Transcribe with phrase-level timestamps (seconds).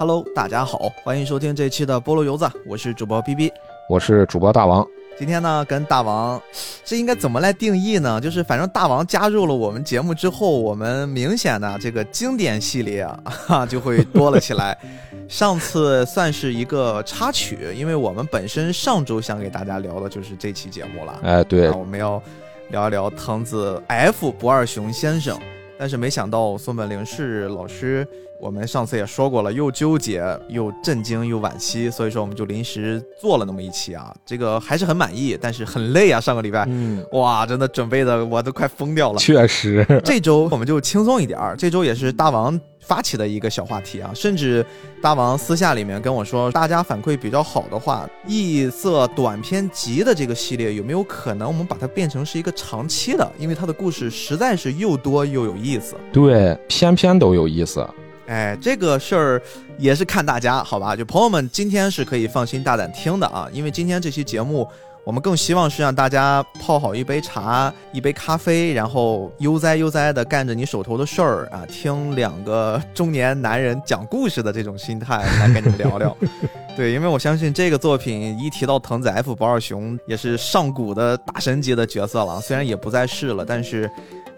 [0.00, 3.52] Hello，大家好，欢迎收听这期的菠萝油子，我是主播 B B，
[3.86, 4.88] 我是主播大王。
[5.18, 6.40] 今天呢，跟大王，
[6.86, 8.18] 这应该怎么来定义呢？
[8.18, 13.02] 就是反正大王加入了我们节目之后，我们明显的这个经典系列
[13.46, 14.74] 啊， 就会多了起来。
[15.28, 21.20] 上次算是一个插曲，因为我们本身上周想给大家聊的就是这期节目了。
[21.22, 22.22] 哎，对，我们要
[22.70, 25.38] 聊一聊藤子 F 不二雄先生，
[25.78, 28.08] 但是没想到松本零士老师。
[28.40, 36.20] 我们上次也说过了，又纠结又震惊又惋惜，所以说我们就临时做了那么一期啊，这个还是很满意，但是很累啊。
[36.20, 39.18] 上个礼拜，嗯，哇，真的准备的我都快疯掉了。
[39.18, 41.54] 确实，这周我们就轻松一点儿。
[41.56, 44.64] 这周也是大王发起的一个小话题啊，甚至
[45.02, 53.30] 大王私下里面跟我说，大家反馈比较好的话，异色短篇集的这个系列有没有可能我们把它变成是一个长期的？
[53.38, 55.94] 因为它的故事实在是又多又有意思。
[56.12, 57.86] 对，篇篇都有意思。
[58.30, 59.42] 哎，这个事儿
[59.76, 60.94] 也是看大家，好吧？
[60.94, 64.68] 就朋友们今天是可以放心大胆听的啊，因为今天这期节目，
[65.02, 76.16] 我们更希望是让大家泡好一杯茶、一杯咖啡，然后悠哉悠哉的干着你手头的事儿啊，听两个中年男人讲故事的这种心态来跟你们聊聊。
[76.76, 83.90] 对，因为我相信这个作品一提到藤子 F 不二雄，也是上古的大神级的角色了，虽然也不在世了，但是。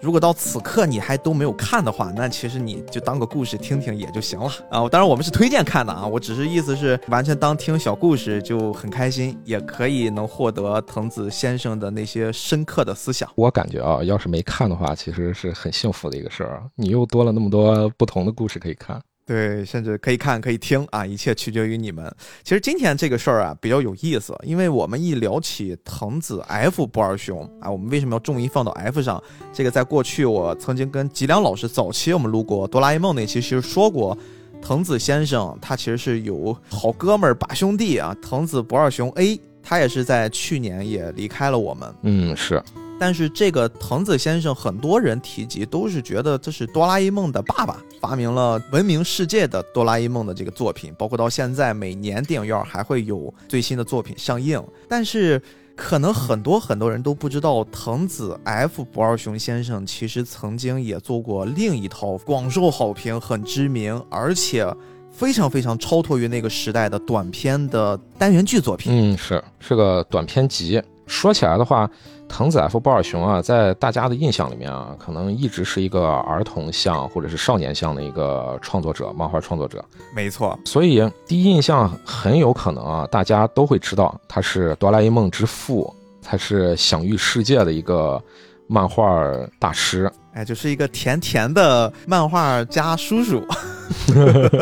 [0.02, 4.88] 如果到此刻你还都没有看的话，那其实你就当个故事听听也就行了啊。
[4.88, 13.30] 当然我们是推荐看的啊，我只是意思是完全当听小故事就很开心，也可以能获得藤子先生的那些深刻的思想。
[13.36, 19.00] 我感觉啊，要是没看的话，其实是很幸福的一个事儿，你又多了那么多不同的故事可以看。
[19.24, 22.12] 对，甚至可以看，可以听啊，一切取决于你们。
[22.42, 29.22] 其实今天这个事儿啊比较有意思，因为我们一聊起藤子 F 不二雄啊，我们为什么要重音放到 F 上？
[29.52, 34.18] 这个在过去我曾经跟吉良老师早期我们录过哆啦 A 梦那期，其实说过，
[34.60, 41.94] 藤子先生他其实是有好哥们儿把兄弟啊，藤子不二雄 A，他也是在去年也离开了我们。
[42.02, 42.60] 嗯，是。
[42.98, 54.62] 但是这个藤子先生，很多人提及都是觉得这是哆啦 A 梦的爸爸，发明了闻名世界的哆啦 A 梦的这个作品，包括到现在每年电影院还会有最新的作品上映。
[54.88, 55.42] 但是
[55.74, 64.64] 可能很多很多人都不知道，藤子 F 不二雄先生其实曾经也做过另一套广受好评、很知名，而且
[65.10, 68.92] 非常非常超脱于那个时代的短片的单元剧作品。
[69.12, 70.80] 嗯，是是个短片集。
[71.08, 71.90] 说起来的话。
[72.32, 79.84] 藤子 F 不二雄啊，在大家的印象里面啊，可能一直是一个儿童向或者是少年向的一个创作者，漫画创作者。
[80.16, 88.20] 没错，所以第一印象很有可能啊，大家都会知道他是哆啦 A 梦之父，他是享誉世界的一个
[88.66, 89.22] 漫画
[89.58, 90.10] 大师。
[90.32, 93.46] 哎，就是一个甜甜的漫画家叔叔。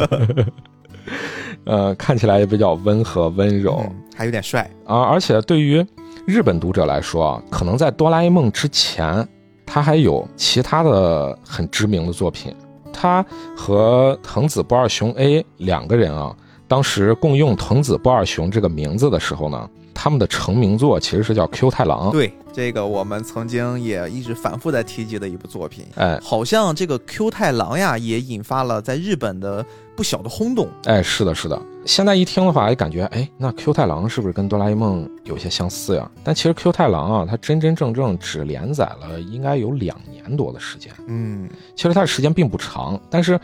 [1.64, 3.80] 呃，看起来也比较温和温柔，
[4.16, 5.86] 还有点帅啊，而且对于。
[6.26, 9.26] 日本读者来说啊，可能在哆啦 A 梦之前，
[9.66, 12.54] 他还有其他的很知名的作品。
[12.92, 13.24] 他
[13.56, 16.36] 和藤子不二雄 A 两个人啊，
[16.68, 19.68] 当时共用藤子不二雄这个名字的时候呢，
[20.02, 22.10] 他们的成名作其实是叫 Q 太郎。
[22.10, 25.84] 对，这个我们曾经也一直反复在提及的一部作品。
[25.96, 29.62] 哎，好像这个 Q 太郎呀，也引发了在日本的。
[29.96, 31.60] 不小的轰动，哎，是的，是的。
[31.84, 36.10] 现在一听的话，也感觉，哎，那 Q 太郎是不是跟哆啦 A 梦有些相似呀？
[36.24, 40.90] 但其实 Q 太郎啊，它真真正正只连载了应该有两年多的时间。
[41.06, 41.46] 嗯，
[41.76, 43.38] 其实它的时间并不长，但是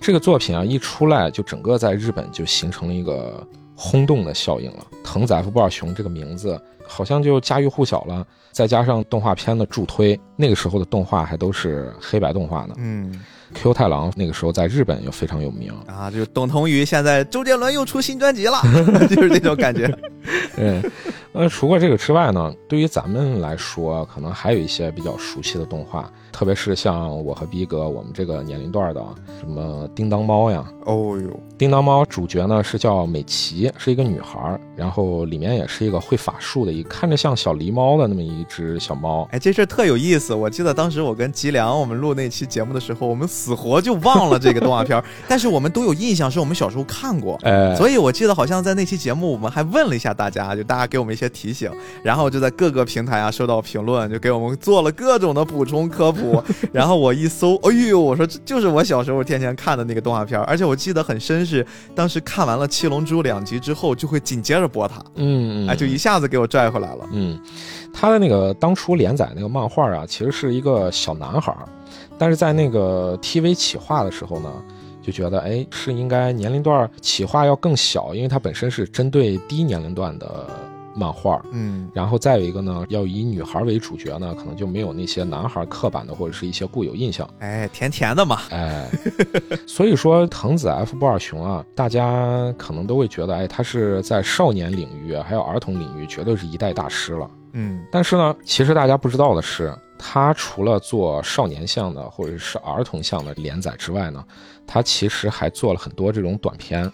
[0.00, 3.46] 这个作品啊一出来，就整个在日本就形成了一个
[3.82, 4.86] 轰动的效应了。
[5.02, 12.74] 藤子 F 不二雄这个名字好像就家喻户晓了，再加上动画片的助推，那个时候的动画还都是黑白动画呢。
[12.76, 13.18] 嗯。
[13.52, 18.60] Q 太郎那个时候在日本又非常有名啊， 就等同于现在周杰伦又出新专辑了，
[19.10, 19.92] 就是那种感觉。
[20.56, 20.80] 嗯，
[21.32, 26.10] 呃，除过这个之外呢，对于咱们来说，可能还有一些比较熟悉的动画。
[26.32, 29.04] 特别是像我和逼哥我们这个年龄段的，
[29.40, 31.28] 什么叮当猫呀，哦呦，
[31.58, 39.28] 叮当猫主角呢是叫美琪，是一个女孩，然后里面也是一个会法术的，一看着像小狸猫的那么一只小猫。
[39.32, 40.32] 哎，这事特有意思。
[40.32, 47.36] 我记得当时我跟吉良我们录那期节目的时候，我们死活就忘了这个动画片， 但是我们都有印象，是我们小时候看过。
[47.42, 51.70] 哎，所以我记得好像在那期节目我们还问了一下大家，就大家给我们一些提醒，
[52.02, 56.42] 然后就在各个平台啊收到评论，就给我们做了各种的补充科普。
[56.72, 61.64] 然后我一搜，哎呦，我说这就是我小时候天天看的那个动画片，而且我记得很深，是
[61.94, 67.38] 当时看完了《七龙珠》两集之后，就会紧接着播它，嗯，哎，就一下子给我拽回来了，嗯，
[67.92, 71.54] 他的那个当初连载那个漫画啊，其实是一个小男孩，
[72.18, 74.50] 但是在那个 TV 企划的时候呢，
[75.02, 80.46] 就觉得哎是应该年龄段企划要更小，因为它本身是针对低年龄段的
[80.94, 81.42] 漫画。
[81.52, 87.28] 嗯，然后再有一个呢，要以女孩为主角呢，可能就没有那些男孩刻板的或者是一些固有印象。
[87.38, 88.88] 哎，甜甜的嘛，哎，
[89.66, 97.30] 所以说藤子 F 不二雄啊，大家可能都会觉得，哎，他是在少年领域还有儿童领域绝对是一代大师了。
[97.52, 104.24] 嗯，但是呢，其实大家不知道的是，他除了做少年向的或者是儿童向的连载之外呢，
[104.66, 106.90] 他其实还做了很多这种短片，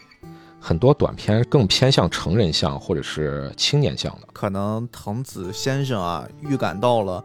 [0.67, 4.27] 很多短片更偏向成人向或者是青年向的。
[4.33, 7.23] 可能藤子先生啊，预感到了。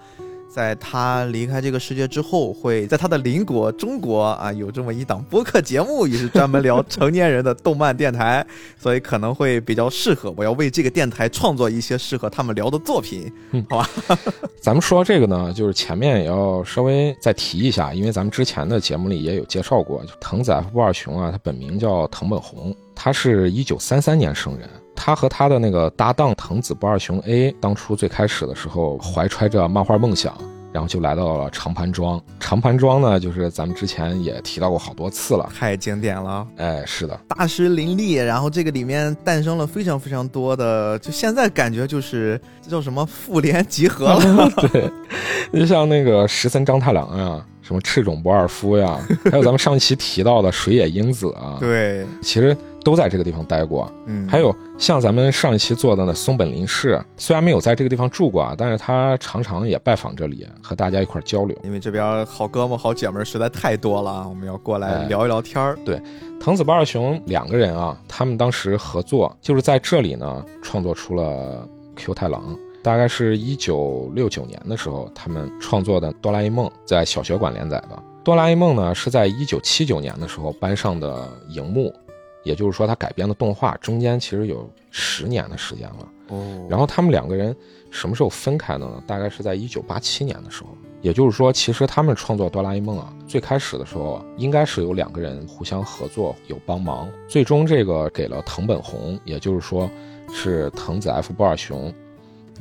[0.54, 8.46] 在他离开这个世界之后，会在他的邻国中国啊有这么一档播客节目，也是专门聊成年人的动漫电台，
[8.78, 10.32] 所以可能会比较适合。
[10.36, 13.32] 我要为这个电台创作一些适合他们聊的作品，
[13.70, 13.90] 好吧？
[14.62, 24.70] 咱们说这个呢，就是前面也要稍微再提一下，因为咱们之前的节目里也有介绍过，就藤子 F 不二雄啊，他本名叫藤本弘，他是一九三三年生人。
[24.96, 30.38] 他和他的那个搭档藤子不二雄 A，当初最开始的时候怀揣着漫画梦想，
[30.72, 32.22] 然后就来到了长盘庄。
[32.40, 36.46] 长盘庄呢，就是咱们之前也提到过好多次了，太经典了。
[36.58, 44.48] 哎，是的，大师林立，然后这个里面诞生了非常非常多的，就现在感觉就是这叫什么复联集合了。
[44.72, 44.92] 对，
[45.60, 49.00] 就像那个石森章太郎呀，什么赤冢不二夫呀，
[49.32, 52.56] 还有咱们上期提到的水野英子啊，对，其实。
[52.84, 61.56] 都在这个地方待过，嗯，还有像咱们上一期做的那松本林氏，虽然没有在这个地方住过啊，但是他常常也拜访这里，和大家一块交流。
[61.64, 65.78] 因为这边好哥们好姐们实在太多了，我们要过来聊一聊天儿。
[65.86, 66.02] 对，
[66.40, 71.64] 藤子不二雄两个人啊，他们当时合作就是在这里呢，创作出了
[71.96, 72.44] Q 太郎。
[72.84, 77.96] 大概是一九六九年的时候，他们创作的《哆啦 A 梦》在小学馆连载的。
[78.24, 81.94] 《哆啦 A 梦》呢是在一九七九年的时候搬上的荧幕。
[82.44, 86.08] 也就是说，他改编的动画中间其实有十年的时间了。
[86.30, 87.56] 哦，然后他们两个人
[87.92, 89.04] 什么时候分开的呢？
[89.06, 90.70] 大概是在一九八七年的时候。
[91.02, 97.08] 也就是说，其实他们创作哆啦 A 梦啊，最开始的时候应该是有两个人互相合作，有帮忙。
[97.28, 99.88] 最终这个给了藤本弘，也就是说
[100.34, 101.94] 是藤子 F 不二雄。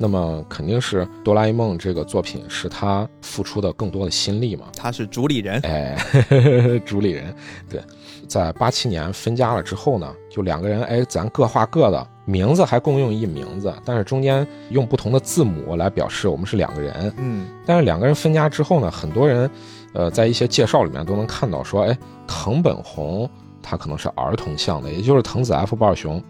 [0.02, 4.68] 那么肯定是哆啦 A 梦这个作品是他付出的更多的心力嘛？
[4.74, 5.94] 他是主理人，哎，
[6.86, 7.34] 主理人，
[7.68, 7.82] 对。
[8.26, 17.12] 在八七年分家了之后呢，就两个人，哎，咱各画各的，名字还共用一名字，但是中间用不同的字母来表示我们是两个人。
[17.18, 19.50] 嗯，但是两个人分家之后呢，很多人，
[19.92, 23.28] 呃，在一些介绍里面都能看到说，哎，藤本弘
[23.60, 26.22] 他可能是儿童向的，也就是藤子 F 不二雄，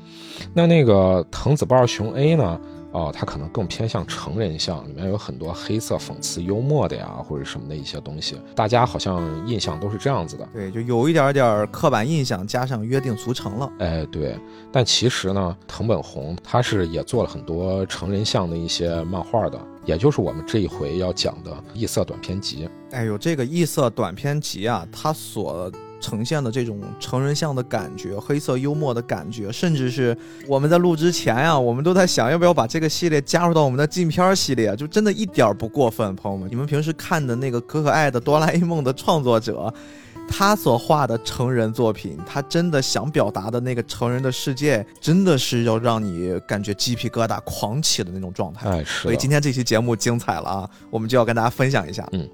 [0.55, 2.59] 那那个藤子不二雄 A 呢？
[2.93, 10.49] 哦，它可能更偏向成人向，里面有很多黑色讽刺幽默的呀，或者什么的一些东西，大家好像印象都是这样子的。
[10.53, 13.73] 对，就有一点点刻板印象，加上约定俗成了。
[13.79, 14.37] 哎，对。
[14.73, 22.69] 但其实呢，藤本弘他是也做了很多成人向的一些漫画的，也就是我们这一回要讲的异色短篇集。
[22.91, 25.71] 哎呦，这个异色短篇集啊，它所。
[26.01, 30.17] 呈现的这种成人像的感觉，黑色幽默的感觉，甚至是
[30.49, 36.49] 我们在录之前呀，我们都在想要不要把这个系列加入到我们的禁片系列，就真的一点不过分，朋友们。
[36.51, 39.73] 你们平时看的那个可可爱的哆啦 A 梦的创作者，
[40.29, 48.69] 他所画的成人作品，他真的想表达的那个成人的世界，真的是要让你感觉鸡皮疙瘩狂起的那种状态。
[48.69, 49.03] 哎，是。
[49.03, 52.09] 所以今天这期节目精彩了啊，我们就要跟大家分享一下。
[52.13, 52.29] 嗯。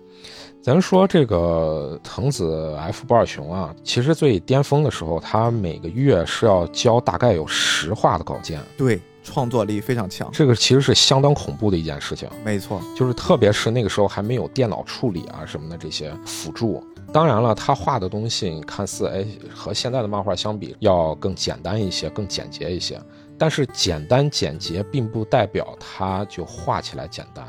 [0.67, 10.29] 咱说这个藤子 F 不二雄啊，其实最巅峰的时候，他每个月是要交大概有十画的稿件，对，创作力非常强。
[10.33, 12.29] 这个其实是相当恐怖的一件事情。
[12.45, 16.85] 没错，就是特别是那个时候还没有电脑处理啊什么的这些辅助。
[17.13, 23.01] 当然了，他画的东西看似哎和现在的漫画相比要更简单一些，更简洁一些。
[23.39, 27.47] 但是简单简洁并不代表他就画起来简单。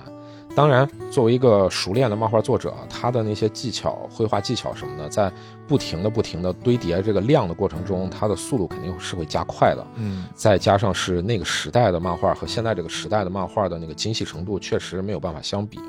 [0.57, 5.31] 当然，作为一个熟练的漫画作者，他的那些技巧、绘画技巧什么的，在
[5.67, 9.85] 不停的、不停的堆叠这个量的过程中，他的速度肯定是会加快的。
[9.97, 15.79] 嗯，再加上是那个时代的漫画和现在这个时代的漫画的那个精细程度，确实没有办法相比。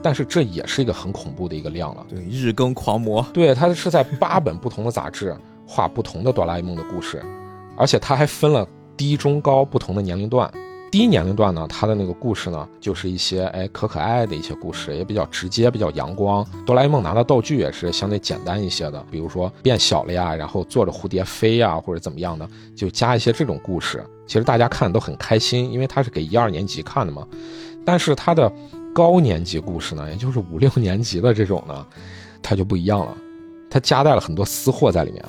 [0.00, 2.06] 但是这也是一个很恐怖的一个量了。
[2.08, 3.26] 对，日更狂魔。
[3.32, 5.36] 对他是在八本不同的杂志
[5.66, 7.20] 画不同的哆啦 A 梦的故事，
[7.76, 8.64] 而且他还分了
[8.96, 10.48] 低、中、高不同的年龄段。
[10.92, 16.46] 低年龄段呢，他的那个故事呢，就是一些哎可可爱爱的一些故事，也比较直接，比较阳光。
[16.66, 22.46] 哆啦 A 梦拿的道具也是相对简单一些的，比如说变小了呀，然后坐着蝴蝶飞呀，或者怎么样的，
[22.76, 24.04] 就加一些这种故事。
[24.26, 27.26] 其实大家看都很开心，因为他是给一二年级看的嘛。
[27.86, 28.52] 但是他的
[28.94, 31.86] 高年级故事呢，也就是五六年级的这种呢，
[32.42, 33.16] 它就不一样了。
[33.70, 35.24] 它夹带了很多私货在里面。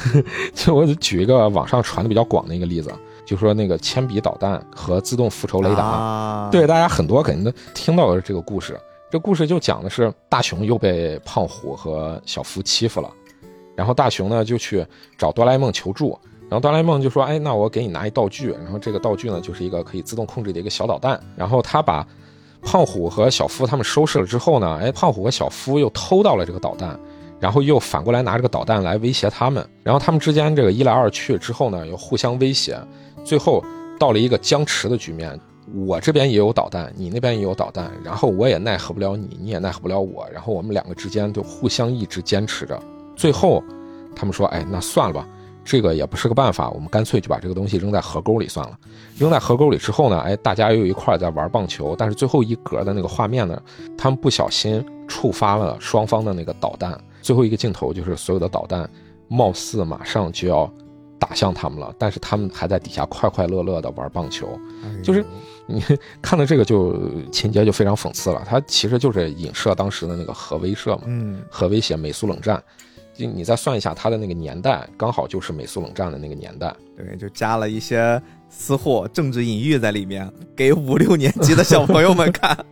[0.56, 2.90] 就我举一个网上传的比较广的一个例子，
[3.24, 8.78] 就说那个铅笔导弹和自动复仇雷达，啊、对大家很多肯定都听到的这个故事。
[9.10, 13.10] 这故事就讲的是大雄又被胖虎和小夫欺负了，
[13.76, 14.86] 然后大雄呢就去
[15.18, 22.06] 找哆啦 A 梦求助，然后哆啦 A 梦就说：“哎，那我给你拿一道具，然后这个道具呢就是一个可以自动控制的一个小导弹。”然后他把
[22.62, 26.98] 胖虎和小夫他们收拾了之后呢，哎，胖虎和小夫又偷到了这个导弹，
[27.38, 32.78] 然后又反过来拿这个导弹来威胁他们，然后他们之间这个一来二去之后呢，又互相威胁，
[33.24, 33.64] 最后
[33.98, 35.38] 到了一个僵持的局面。
[35.86, 42.78] 我这边也有导弹，你那边也有导弹，然后我也奈何不了你，你也奈何不了我，然后我们两个之间就互相一直坚持着。
[43.16, 43.62] 最后，
[44.14, 45.26] 他们说：“哎，那算了吧，
[45.64, 48.76] 这个也不是个办法，我们干脆就把这个东西扔在河沟里算了。”
[49.16, 53.62] 扔在河沟里之后呢，哎，大家又一块在玩棒球，但是最后一格的那个画面呢，
[53.96, 57.00] 他们不小心触发了双方的那个导弹。
[57.22, 58.90] 最后一个镜头就是所有的导弹
[59.28, 60.70] 貌似马上就要
[61.22, 64.58] 打向他们了，但是他们还在底下快快乐乐的玩棒球。
[65.04, 65.24] 就是
[65.66, 65.80] 你
[66.20, 66.98] 看到这个就
[67.30, 72.60] 情节就非常讽刺了，他其实就是影射当时的那个核威慑嘛，嗯，核威胁美苏冷战。
[73.14, 76.74] 就你再算一下他的那个年代，刚好就是美苏冷战的那个年代。
[76.96, 82.56] 对，就加了一些私货、政治隐喻在里面，给五六年级的小朋友们看。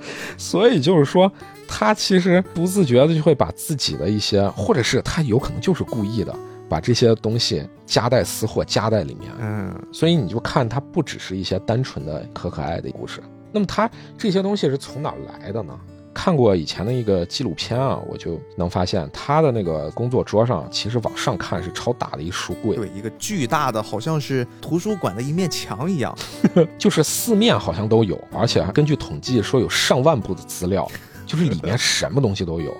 [0.38, 1.30] 所以就是说，
[1.66, 6.32] 他其实不自觉的就会把自己的一些，或者是他有可能就是故意的，
[6.68, 9.30] 把这些东西夹带私货夹在里面。
[9.40, 13.22] 嗯，所以你就看它不只是一些单纯的可可爱的故事。
[13.52, 15.78] 那么它这些东西是从哪儿来的呢？
[16.14, 26.12] 看过以前的一个纪录片啊，我就能发现他的那个工作桌上，其实往上看是超大的一书柜，对，一个巨大的，好像是图书馆的一面墙一样。
[26.76, 30.90] 就是四面好像都有，而且还根据统计说有上万部的资料，
[31.24, 32.76] 就是里面什么东西都有，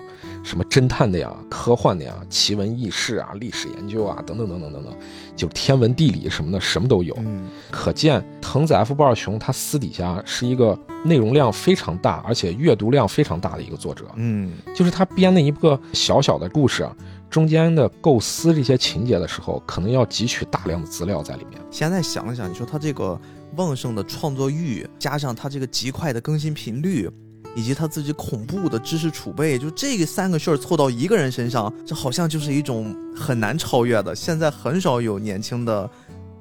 [0.49, 4.97] 什么侦探的呀、科幻的呀、奇闻异事啊、历史研究啊等等等等等等，
[5.35, 7.15] 就天文地理什么的什么都有。
[7.19, 10.75] 嗯，可见藤子 F 不二雄他私底下是一个
[11.05, 14.07] 内容量非常大，而且阅读量非常大的一个作者。
[14.15, 16.89] 嗯，就是他编的一个小小的故事，
[17.29, 21.61] 中间的构思这些情节的时候，可能要汲取大量的资料在里面。
[21.69, 23.21] 现在想想，你说他这个
[23.55, 27.07] 旺盛的创作欲，加上他这个极快的更新频率，
[27.59, 34.15] 以及他自己恐怖的知识储备，就这个三个事儿凑到一个人身上，这好像就是一种很难超越的。
[34.15, 35.89] 现在很少有年轻的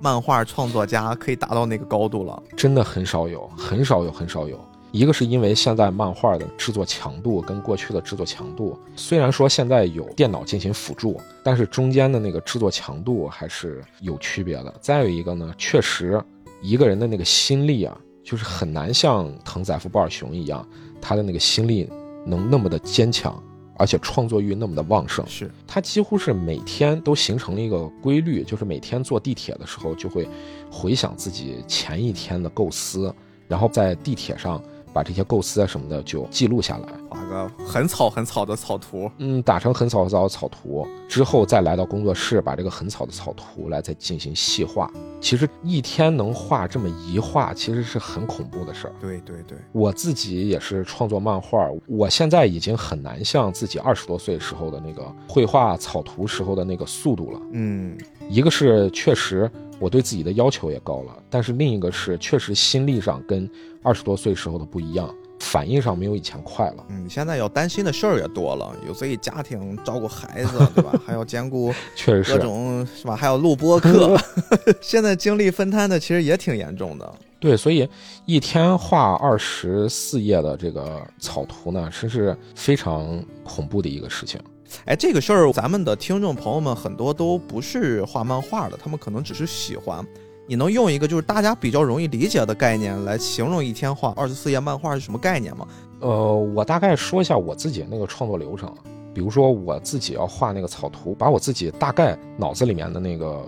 [0.00, 2.40] 漫画创作家可以达到那个高度了。
[2.56, 4.64] 真的很少有，很少有，很少有。
[4.92, 14.72] 一个是因为现在漫画的制作强度跟过去的制作强度，虽然说现在有电脑进行辅助，但是中间的那个制作强度还是有区别的。
[14.80, 16.22] 再有一个呢，确实
[16.62, 17.94] 一个人的那个心力啊，
[18.24, 20.66] 就是很难像藤子 F 不二雄一样，
[21.00, 21.88] 他的那个心力
[22.26, 23.42] 能那么的坚强，
[23.76, 25.26] 而且创作欲那么的旺盛。
[25.26, 30.28] 是，他几乎是每天都形成了一个规律，就是每天坐地铁的时候就会
[30.70, 33.14] 回想自己前一天的构思，
[33.46, 34.62] 然后在地铁上
[34.98, 39.08] 把这些构思啊什么的就记录下来，画个很草很草的草图。
[39.18, 44.90] 嗯，打成很草很草的草图之后，再来到工作室把这个很草的草图来再进行细化。
[45.20, 48.92] 其实一天能画这么一画，其实是很恐怖的事儿。
[49.00, 57.40] 对对对，我自己也是创作漫画，我现在已经很难像自己二十多岁时候的那个绘画草图时候的那个速度了。
[57.52, 57.96] 嗯，
[58.28, 59.48] 一个是确实
[59.78, 63.48] 我对自己的要求也高了，但是另一个是确实心力上跟
[63.82, 66.84] 二十多岁时候的不一样，反应上没有以前快了。
[66.88, 70.92] 嗯，现在要担心的事儿也多了，有自己家庭，照顾孩子， 对吧？
[71.06, 73.14] 还要兼顾各 确实是，种是吧？
[73.14, 74.18] 还要录播课，
[74.80, 77.14] 现在精力分摊的其实也挺严重的。
[77.40, 77.88] 对，所以
[78.26, 84.40] 一天画二十四页的这个草图呢，真是非常恐怖的一个事情。
[84.84, 90.04] 哎，这个事儿，咱们的听众朋友们很多都不是画漫画的，他们可能只是喜欢。
[90.46, 95.66] 你能用一个就是大家比较容易理解的概念来形容一天画二十四页漫画是什么概念吗？
[96.00, 98.72] 呃，我大概说一下我自己那个创作流程。
[99.14, 103.44] 比如说我自己要画那个草图，把我自己大概脑子里面的那个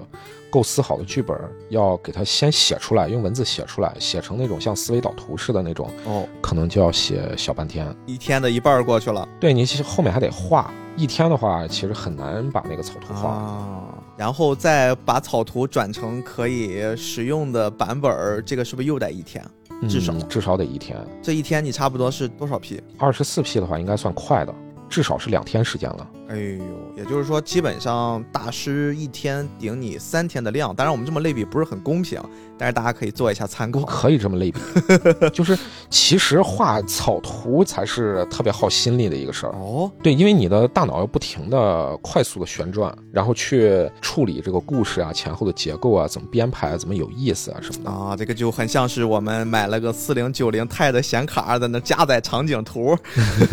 [0.51, 7.95] 构思好的剧本，要给它先写出来，用文字写出来，写成那种像思维导图似的那种，哦，可能就要写小半天。
[8.05, 13.31] 一天的一半儿过去了对你其实后面还得画，一天的话其实很难把那个草图画。
[13.31, 19.43] 啊，然后再把草图转成可以使用的版本儿，这个是不是又得一天？
[19.89, 20.99] 至少嗯至少得一天。
[21.23, 22.79] 这一天你差不多是多少批？
[22.99, 24.55] 二十四 P 的话应该算快的，
[24.91, 26.07] 至少是两天时间了。
[26.31, 26.65] 哎呦，
[26.97, 30.73] 也就是说，基本上大师一天顶你三天的量。
[30.73, 32.21] 当然，我们这么类比不是很公平，
[32.57, 33.81] 但是大家可以做一下参考。
[33.81, 34.61] 可以这么类比，
[35.35, 35.59] 就是
[35.91, 39.53] 其实画草图才是特别耗心力的一个事儿。
[39.55, 47.91] 哦，对，因为你的大脑要不停的快速的旋转，然后去处理这个故事啊前后的结构啊，怎么编排，怎么有意思啊什么的。
[47.91, 52.97] 啊，这个就很像是我们买了个四零九零 TID 的显卡，在那加载场景图，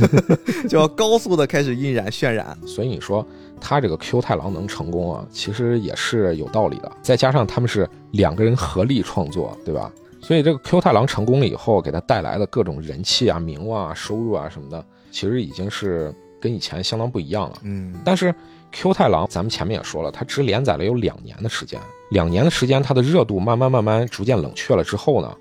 [0.70, 2.56] 就要高速的开始印染渲染。
[2.68, 3.26] 所以你说
[3.60, 6.92] 他这个 Q 太郎能成功啊，其实也是有道理的。
[7.02, 9.92] 再加上他们是两个人合力创作，对吧？
[10.22, 17.58] 所以这个 Q 太郎成功了以后，给他带来的各种人气啊、名望啊、收入啊什么的，其实已经是跟以前相当不一样了。
[17.64, 18.34] 嗯，但是
[18.72, 25.34] Q 太郎，咱们前面也说了，他只连载了有两年的时间，两年的时间，他的热度慢慢慢慢逐渐冷却了之后呢，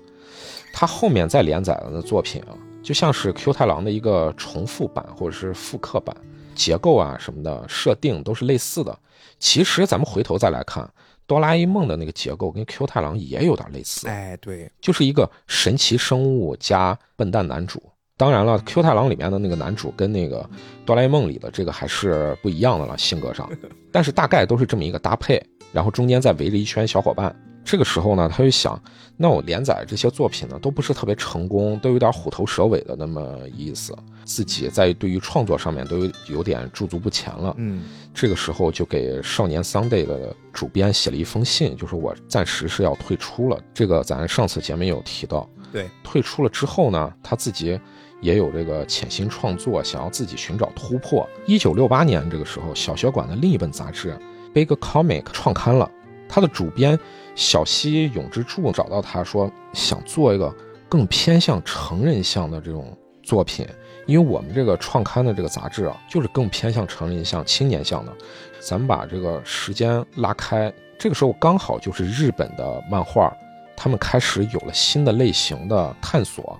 [0.71, 6.15] 他后面再连载的作品啊，就像是 Q 太郎的一个重复版或者是复刻版，
[6.57, 8.97] 结构啊什么的设定都是类似的。
[9.39, 10.89] 其实咱们回头再来看，
[11.27, 17.81] 哆啦 A 梦的那个结构跟 Q 太郎也有点类似，哎，对，就是一个神奇生物加笨蛋男主。
[18.17, 20.43] 当然了，Q 太郎里面的那个男主跟那个
[20.85, 23.47] 哆啦 A 梦里的这个还是不一样的了，性格上。
[23.93, 25.39] 但是大概都是这么一个搭配，
[25.71, 27.35] 然后中间再围着一圈小伙伴。
[27.63, 28.81] 这个时候呢，他就想，
[29.17, 33.95] 那我连载这些作品呢，都不是特别成功，都有点虎头蛇尾的那么意思，
[34.27, 37.55] 自己在对于创作上面都有有点驻足不前了。
[37.57, 43.57] 嗯，这个时候就给《少年 Sunday》的主编写了一封信，就是我暂时是要退出了。
[43.73, 45.49] 这个咱上次节目有提到。
[45.71, 47.79] 对，退出了之后呢，他自己
[48.21, 51.27] 也有这个潜心创作，想要自己寻找突破。
[51.45, 54.11] 一九六八年这个时候，小学馆的另一本杂志
[54.53, 55.89] 《Big Comic》创刊了，
[56.27, 56.99] 他的主编
[57.35, 60.53] 小西永之助找到他说，想做一个
[60.89, 63.67] 更偏向成人向的这种作品，
[64.07, 68.11] 因为我们这个创刊的这个杂志啊，就是更偏向成人向、青年向的。
[68.59, 73.31] 咱们把这个时间拉开，这个时候刚好就是日本的漫画。
[73.75, 76.59] 他们开始有了新的类型的探索，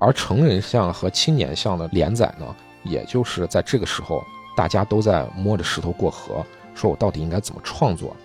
[0.00, 4.24] 而成人向和青年向的连载呢，也就是在这个时候，
[4.56, 8.16] 大家都在摸着石头过河，说我到底应该怎么创作。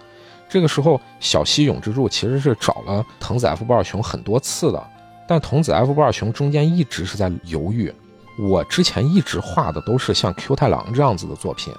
[0.49, 4.83] 这个时候，小西永之助其实是找了藤子 F 不二雄很多次的，
[5.27, 7.93] 但藤子 F 不二雄中间一直是在犹豫。
[8.37, 11.73] 我之前一直画的都是像 Q 太郎这样子的作品，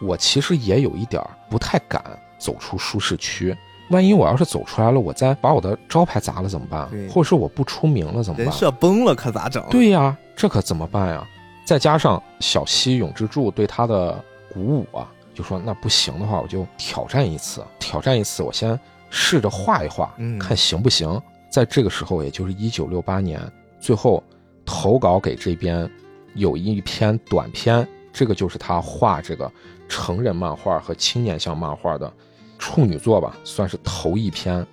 [0.00, 2.02] 我其实也有一点不太敢
[2.38, 3.56] 走出舒适区。
[3.90, 6.88] 万一我要是走出来了，我再把我的招牌砸了怎么办？
[7.08, 8.46] 或者是我不出名了怎么办？
[8.46, 9.62] 人设崩了可咋整？
[9.70, 11.26] 对呀，这可怎么办呀？
[11.66, 18.78] 再加上小西永之助对他的鼓舞啊，就说那不行的话，我就挑战一次，挑战一次，我先
[19.10, 21.20] 试着画一画，看行不行。
[21.50, 23.40] 在这个时候，也就是一九六八年，
[23.80, 24.22] 最后
[24.64, 25.90] 投稿给这边
[26.34, 29.50] 有一篇短篇，这个就是他画这个
[29.88, 32.12] 成人漫画和青年向漫画的。
[32.56, 34.64] 处女作吧，算是头一篇，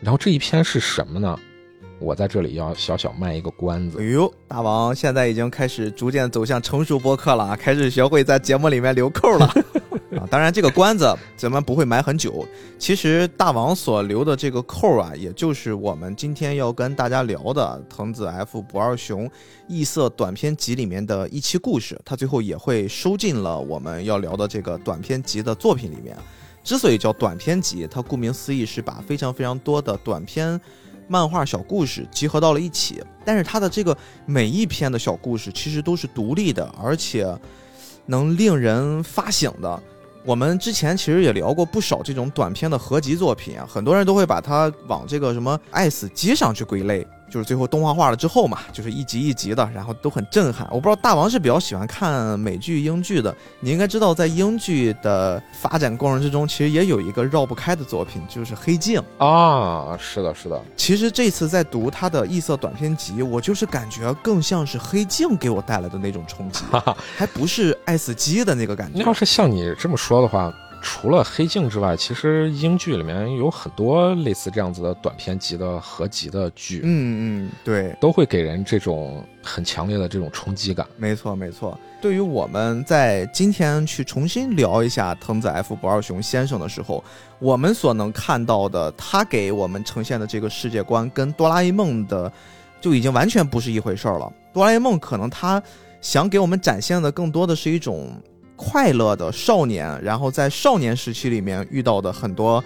[0.00, 1.38] 然后这一篇是什么呢？
[1.98, 3.98] 我在这里要小小卖一个关子。
[4.00, 9.46] 哎呦，大王现在已经开始逐渐走向成熟播客了，开始学会在节目里面留扣了
[10.20, 10.28] 啊！
[10.30, 12.46] 当然，这个关子咱们不会埋很久。
[12.78, 19.30] 其实大王所留的这个扣啊，也就是我们今天要跟大家聊的藤子 F 不二雄
[19.66, 26.16] 异色短篇集里面的一期故事，他最后也会收进了我们要聊的这个短篇集的作品里面。
[26.62, 30.60] 之所以叫短篇集，它顾名思义是把非常非常多的短篇
[31.08, 33.02] 漫画小故事集合到了一起。
[33.24, 37.26] 但是它的这个每一篇的小故事其实都是独立的，而且
[38.06, 39.82] 能令人发醒的。
[40.24, 47.06] 我们之前其实也聊过不少这种短篇的合集作品啊，很多人都会把它往这个什么爱死机上去归类。
[47.28, 50.66] 就是最后动画化了之后嘛，就是一集一集的，然后都很震撼。
[50.70, 59.96] 我不知道大王是比较喜欢看美剧、英剧的，你应该知道，在英剧的发展过程之中，其实也有一个绕不开的作品，就是《黑镜》啊。
[59.98, 60.60] 是的，是的。
[60.76, 66.64] 其实这次在读他的异色短篇集，我就是感觉更像是《黑镜》给我带来的那种冲击，
[67.16, 69.00] 还不是《爱死机》的那个感觉。
[69.00, 70.52] 要是像你这么说的话。
[70.88, 80.86] 除了黑镜之外，其实英剧里面有很多类似这样子的短片集的合集的剧，嗯嗯，对，都会给人这种很强烈的这种冲击感。
[80.96, 81.76] 没错没错。
[82.00, 87.02] 对于我们在今天去重新聊一下藤子 F 不二雄先生的时候，
[87.40, 92.32] 我们所能看到的，他给我们呈现的这个世界观，跟哆啦 A 梦的
[92.80, 94.32] 就已经完全不是一回事儿了。
[94.52, 95.60] 哆啦 A 梦可能他
[96.00, 98.08] 想给我们展现的更多的是一种。”
[98.56, 102.62] 快乐的少年，然后在少年时期里面遇到的很多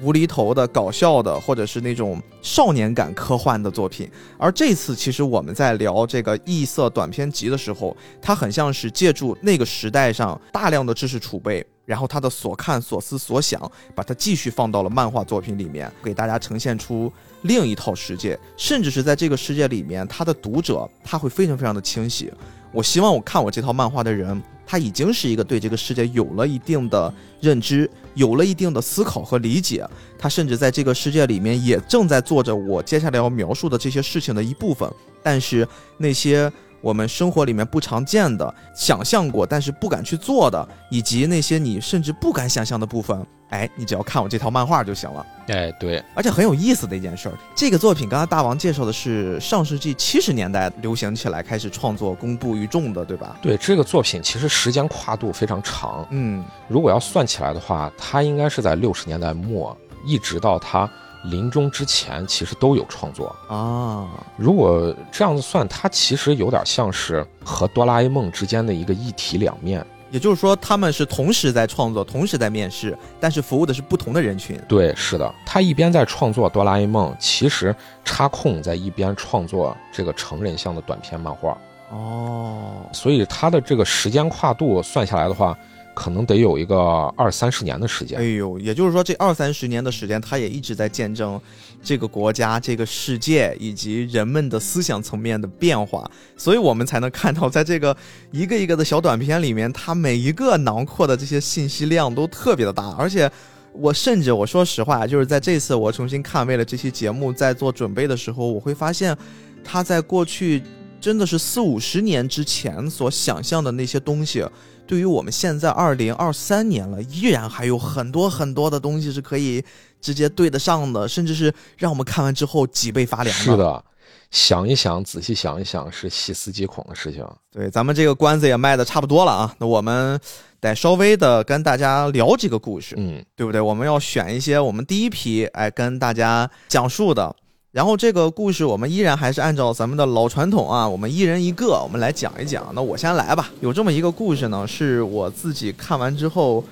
[0.00, 4.10] 无厘头的、搞笑的，或者是那种少年感科幻的作品。
[4.38, 13.60] 而这次其实我们在聊这个异色短篇集的时候，它很像是借助那个时代上大量的知识储备，然后他的所看、所思、所想，
[13.94, 18.38] 把它继续放到了漫画作品里面，给大家呈现出另一套世界。
[18.56, 22.32] 甚至是在这个世界里面，他的读者他会非常非常的清晰。
[22.72, 24.40] 我希望我看我这套漫画的人，
[24.72, 29.86] 他已经是一个对这个世界有了一定的认知，有了一定的思考和理解。
[30.18, 34.90] 他甚至在这个世界里面也正在做着我接下来要描述的这些事情的一部分。
[35.22, 36.50] 但是那些
[36.82, 45.24] 我们生活里面不常见的、想象过但是不敢去做的，以及那些你甚至不敢想象的部分，哎，你只要看我这套漫画就行了。
[45.46, 53.36] 哎，对，而且很有意思的一件事儿，这个作品刚才大王介绍的是上世纪七十年代流行起来，开始创作、公布于众的，对吧？
[53.40, 56.04] 对，这个作品其实时间跨度非常长。
[56.10, 60.90] 嗯，如果要算起来的话，它应该是在六十年代末，一直到他
[61.24, 63.34] 临终之前，其实都有创作。
[63.48, 69.84] 啊，如果这样子算，它其实有点像是和哆啦 A 梦之间的一个一体两面。
[70.10, 74.60] 也就是说他们是同时在创作，同时在面试，但是服务的是不同的人群。
[74.68, 81.56] 对，是的，他一边在创作哆啦 A 梦，其实插空在一边创作这个成人向的短篇漫画。
[81.88, 85.56] 哦，所以他的这个时间跨度算下来的话，
[85.94, 86.76] 可能得有一个
[87.16, 88.18] 二三十年的时间。
[88.18, 91.40] 哎呦，也就是说这二三十年的时间，他也一直在见证
[91.82, 97.96] 这个国家、这个世界以及人们的思想层面的变化，所以我们才能看到，在这个
[98.30, 103.30] 一个一个的小短片里面，它每一个囊括的这些信息量都特别的大，而且。
[103.74, 109.16] 我甚至我说实话，就是在这次我重新看为了这期节目在做准备的时候，我会发现，
[109.64, 110.62] 他在过去
[111.02, 114.46] 真的是四五十年之前所想象的那些东西，
[114.86, 119.62] 对于我们现在二零二三年了，依然还有很多很多的东西是可以
[120.00, 123.84] 直接对得上的，甚至是让我们看完之后脊背发凉的是的，
[124.30, 127.26] 想一想，仔细想一想，是细思极恐的事情。
[127.50, 130.18] 对，咱们这个关子也卖的差不多了啊，那我们
[130.60, 133.60] 得稍微的跟大家聊几个故事，嗯，对不对？
[133.60, 137.34] 我们要选一些我们第一批哎跟大家讲述的，
[137.72, 142.70] 然后这个故事我们依然还是按照咱们的老传统啊，我们一人一个，我们来讲一讲。
[142.74, 146.62] 那我先来吧，有这么一个故事呢，是我自己看完之后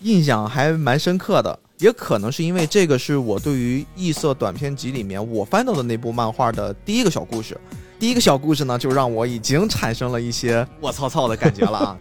[0.00, 7.54] 印象还蛮深刻的，也可能是因为这个是我对于异色短篇集里面我翻到的那部漫画的第一个小故事。
[7.98, 11.98] 第一个小故事呢，就让我已经产生了一些我操操的感觉了啊！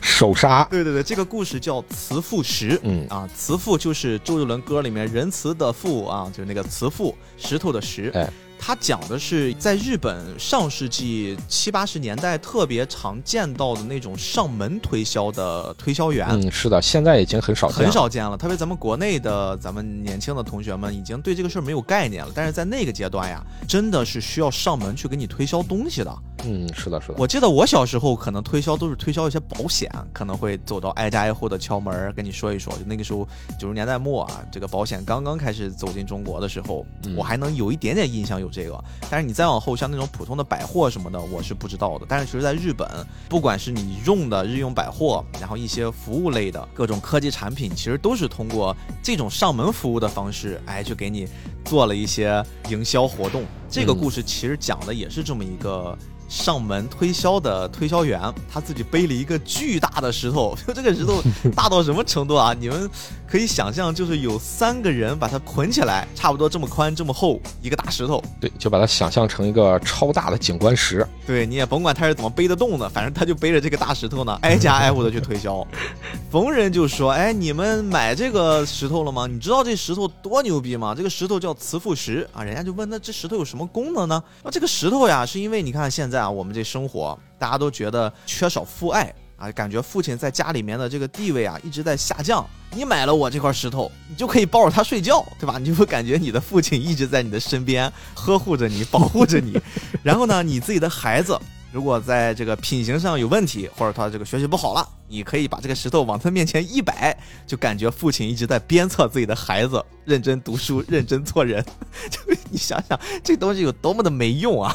[0.00, 2.70] 手杀，对对对，这个故事叫《慈父石》。
[2.82, 8.10] 嗯啊，慈父就是周杰伦歌里面仁慈的父啊，就是那个慈父，石头的石。
[8.14, 8.26] 哎，
[8.66, 16.26] 它讲的是在日本上世纪七八十年代特别常见到的那种上门推销的推销员。
[16.30, 26.18] 嗯，是的，现在已经很少见很少见了，特别咱们国内的咱们年轻的同学们已经对这个事儿没有概念了，但是在那个阶段呀，真的是需要上门去给你推销东西的。
[26.46, 27.14] 嗯，是的，是的。
[27.18, 32.72] 我记得我小时候可能推销都是推销一些保险，可能会走到挨家挨户的敲门，跟你说一说。
[32.72, 38.84] 就那个时候九十年代末啊，这个保险刚刚开始走进中国的时候，嗯我还能有一点点印象有这个。
[39.10, 42.06] 但是你再往后，像那种普通的百货什么的，我是不知道的。
[42.08, 42.88] 但是其实在日本，
[43.28, 51.28] 不管是你用的日用百货，然后一些服务类的各种科技产品，其实都是通过这种上门服务的方式，哎，去给你
[51.64, 53.44] 做了一些营销活动。
[53.68, 55.98] 这个嗯故事其实讲的也是这么一个。
[56.26, 58.18] 上门推销的推销员，
[58.50, 61.22] 他自己背了一个巨大的石头， 就这个石头
[61.54, 62.54] 大到什么程度啊？
[62.54, 62.90] 你们
[63.34, 68.22] 可以想象，就是有三个人把它捆起来，差不多这么宽这么厚一个大石头。
[68.40, 71.04] 对，就把它想象成一个超大的景观石。
[71.26, 75.66] 对，你也甭管他是怎么背得动的， 反正他就背着这个大石头呢，挨家挨户的去推销。
[76.30, 79.26] 逢人就说：“哎，你们买这个石头了吗？
[79.26, 80.94] 你知道这石头多牛逼吗？
[80.96, 89.12] 这个石头叫磁父石啊！”人家就问：“那这石头有什么功能呢？”啊，这个石头呀，是因为你看现在啊，我们这生活大家都觉得缺少父爱
[89.52, 92.44] 感觉父亲在家里面的这个地位啊一直在下降。
[92.76, 95.58] 你买了我这块石头，你就可以抱着他睡觉，对吧？
[95.58, 99.56] 你就会感觉你的父亲一直在你的身边，呵护着你，保护着你。
[100.02, 101.38] 然后呢，你自己的孩子
[101.74, 111.60] 如果在这个品行上有问题，或者他这个学习不好了，你可以把这个石头往他面前一摆，就感觉父亲一直在鞭策自己的孩子认真读书、认真做人。
[112.08, 114.72] 就你想想，这东西有多么的没用啊！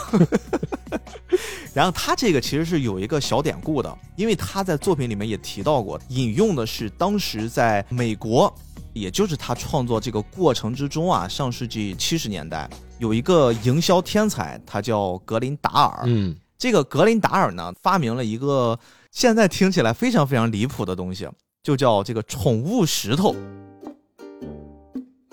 [1.73, 8.53] 然后他这个其实是有一个小典故的，因为他在作品里面也提到过，引用的是当时在美国，
[8.91, 16.03] 也就是他创作这个过程之中啊，上世纪七十年代有一个营销天才，他叫格林达尔。
[16.07, 18.77] 嗯，这个格林达尔呢，发明了一个
[19.11, 21.25] 现在听起来非常非常离谱的东西，
[21.63, 23.33] 就叫这个宠物石头。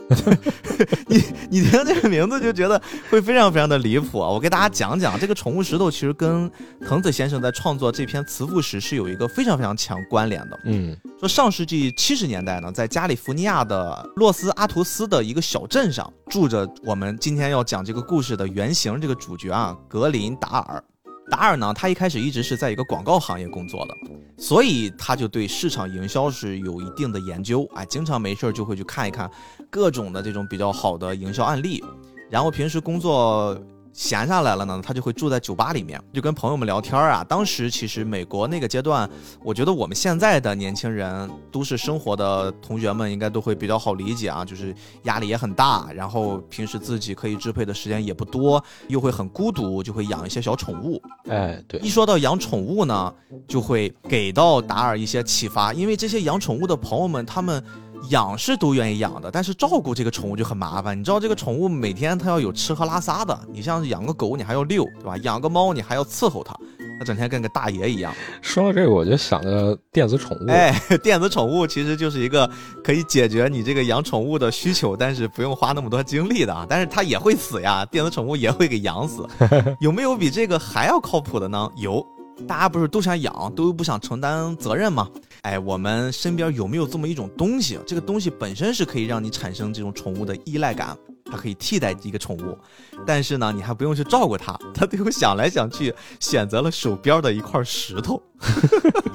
[1.08, 4.28] 你你听这个名字就觉得会非常非常的离谱啊！
[4.28, 6.48] 我给大家讲讲，这个宠物石头其实跟
[6.86, 10.56] 藤子先生在创作这篇词赋时是有一个非常非常强关联的。
[10.66, 20.84] 嗯，说上世纪七十年代呢，在加利福尼亚的洛斯阿图斯的一个小镇上，住着我们今天要讲这个故事的原型这个主角啊，格林达尔。
[21.30, 23.94] 达尔呢，他一开始一直是在一个广告行业工作的，
[24.36, 29.30] 所以他就对市场营销是有一定的研究，啊，经常没事儿就会去看一看
[29.70, 31.82] 各种的这种比较好的营销案例，
[32.30, 33.58] 然后平时工作。
[33.96, 37.24] 闲下来了呢，他就会住在酒吧里面，就跟朋友们聊天啊。
[37.24, 39.08] 当时其实美国那个阶段，
[39.42, 51.00] 我觉得我们现在的年轻人，都市生活的同学们应该都会比较好理解啊，就是压力也很大，然后平时自己可以支配的时间也不多，又会很孤独，就会养一些小宠物。
[51.30, 53.10] 哎，对，一说到养宠物呢，
[53.48, 57.64] 就会给到达尔一些启发，因为这些养宠物的朋友们，他们。
[58.10, 60.98] 养是都愿意养的，但是照顾这个宠物就很麻烦。
[60.98, 65.16] 你知道这个宠物每天它要有吃喝拉撒的，你像养个狗，你还要遛，对吧？
[65.18, 66.54] 养个猫，你还要伺候它，
[66.98, 68.14] 它整天跟个大爷一样。
[68.40, 70.50] 说到这个，我就想着电子宠物。
[70.50, 72.48] 哎，电子宠物其实就是一个
[72.84, 76.66] 可以解决你这个养宠物的需求，但是不用花那么多精力的啊。
[76.68, 79.26] 但是它也会死呀，电子宠物也会给养死。
[79.80, 81.70] 有没有比这个还要靠谱的呢？
[81.76, 82.06] 有。
[82.46, 85.08] 大家不是都想养，都不想承担责任吗？
[85.46, 87.78] 哎，我们身边有没有这么一种东西？
[87.86, 90.98] 这个东西本身是可以让你产生这种宠物的依赖感，
[91.30, 92.58] 它可以替代一个宠物，
[93.06, 94.58] 但是呢，你还不用去照顾它。
[94.74, 98.20] 他最后想来想去，选择了手边的一块石头，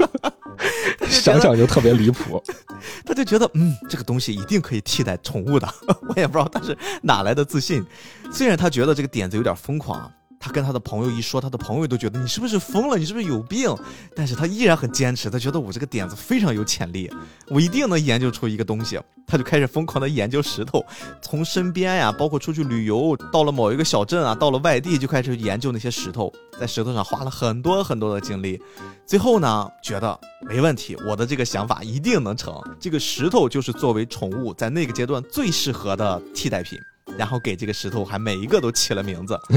[1.09, 2.41] 想想就特别离谱。
[3.05, 5.67] 他就觉得，嗯，这个东西一定可以替代宠物的。
[6.07, 7.85] 我也不知道他是哪来的自信，
[8.31, 10.09] 虽然他觉得这个点子有点疯狂。
[10.41, 12.97] 他跟他的朋友一说，他的朋友都觉得你是不是疯了？
[12.97, 13.73] 你是不是有病？
[14.15, 17.09] 但是他依然很坚持，他觉得我这个点子非常有潜力，
[17.47, 18.99] 我一定能研究出一个东西。
[19.27, 20.83] 他就开始疯狂的研究石头，
[21.21, 28.59] 从身边呀，包括出去旅游，到了某一个小镇啊，到了外地就开始研究那些石头，在石头上花了很多很多的精力。
[29.05, 32.61] 最后呢，觉得没问题，我的这个想法一定能成。
[32.79, 36.77] 这个石头就是作为宠物在那个阶段最适合的替代品。
[37.17, 39.39] 然后给这个石头还每一个都起了名字。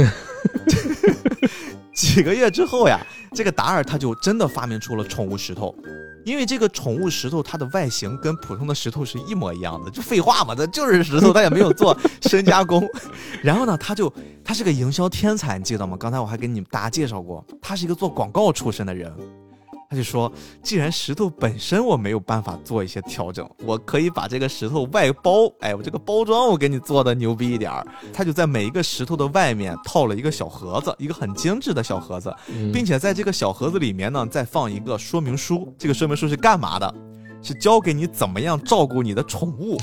[1.95, 2.99] 几个月之后呀，
[3.33, 5.75] 这个达尔他就真的发明出了宠物石头。
[6.25, 12.89] 因为这个宠物石头它的外形跟普通的石头是一模一样的，就废话嘛，它就是石头，它也没有做深加工。
[13.45, 14.11] 然后呢，他就
[14.43, 15.99] 他是个营销天才，你记得吗？
[16.01, 19.15] 刚才我还给你们大家介绍过，他是一个做广告出身的人。
[19.91, 27.87] 他就说，既然石头本身我没有办法做一些调整，我可以把这个石头外包，哎，我这个包装我给你做的牛逼一点儿。
[28.13, 32.35] 他就在每一个石头的外面套了一个小盒子，一个很精致的小盒子，
[32.73, 35.73] 并且在这个小盒子里面呢，再放一个说明书。
[35.79, 36.95] 这个说明书是干嘛的？
[37.41, 39.79] 是教给你怎么样照顾你的宠物。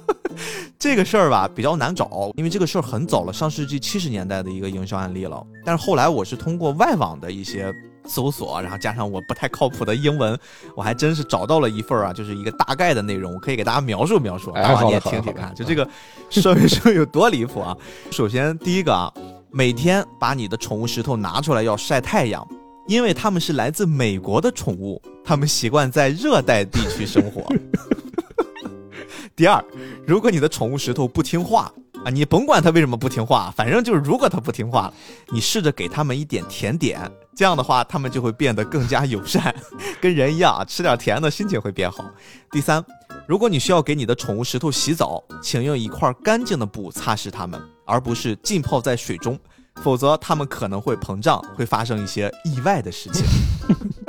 [0.78, 5.42] 这个事儿吧比较难找，因为这个事儿很早了，上世纪七十年代的一个营销案例了。
[5.64, 7.72] 但是后来我是通过外网的一些。
[8.06, 10.38] 搜索，然后加上我不太靠谱的英文，
[10.74, 15.88] 我还真是找到了一份啊，就是一个大概的内容，我可以给大家描述描述，然后你也听听看，就这个
[16.30, 17.76] 说明书有多离谱啊！
[18.10, 19.12] 首先第一个啊，
[19.50, 22.46] 每天把你的宠物石头拿出来要晒太阳，
[22.86, 27.46] 因为它们是来自美国的宠物，它们习惯在热带地区生活。
[29.36, 29.64] 第二，
[30.06, 31.72] 如果你的宠物石头不听话。
[32.02, 34.90] 啊，你甭管他为什么不听话，反正就是如果他不听话，
[35.32, 36.98] 你试着给他们一点甜点，
[37.36, 39.54] 这样的话他们就会变得更加友善，
[40.00, 42.04] 跟人一样啊，吃点甜的心情会变好。
[42.50, 42.82] 第三，
[43.28, 49.38] 如果你需要给你的宠物石头洗澡，请用一块干净的布擦拭它们，而不是浸泡在水中，
[49.82, 53.26] 否则它们可能会膨胀，会发生一些意外的事情。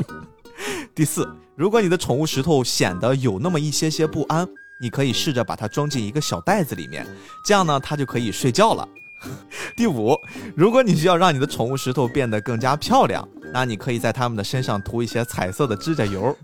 [0.95, 1.27] 第四，
[1.57, 4.47] 如果你的宠物石头显得有那么一些些不安。
[4.81, 7.05] 你可以试着把它装进一个小袋子里面，
[7.43, 8.87] 这样呢，它就可以睡觉了。
[9.75, 10.17] 第五，
[10.55, 16.35] 如果你需要让你的宠物石头变得更加漂亮，那你可以在它们的身上涂一些彩色的指甲油。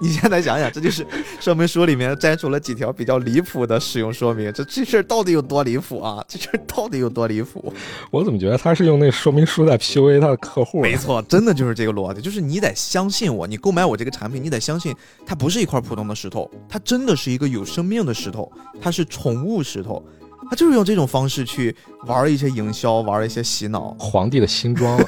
[0.00, 1.06] 你现在想想，这就是
[1.40, 4.52] 说明书里面摘出了几条比较离谱的使用说明。
[4.52, 6.24] 这这事儿到底有多离谱啊？
[6.26, 7.72] 这事儿到底有多离谱？
[8.10, 10.80] 我怎么觉得他是用那说明书在 PUA 他的客户？
[10.80, 14.94] 没错，真的就是这个逻辑，就是你得相信我，你购买我这个产品，你得相信
[15.26, 20.02] 它不是一块普通的石头，它真的是一个有生命的石头，它是宠物石头。
[20.50, 21.74] 他就是用这种方式去
[22.06, 23.94] 玩一些营销，玩一些洗脑。
[23.98, 25.00] 皇帝的新装，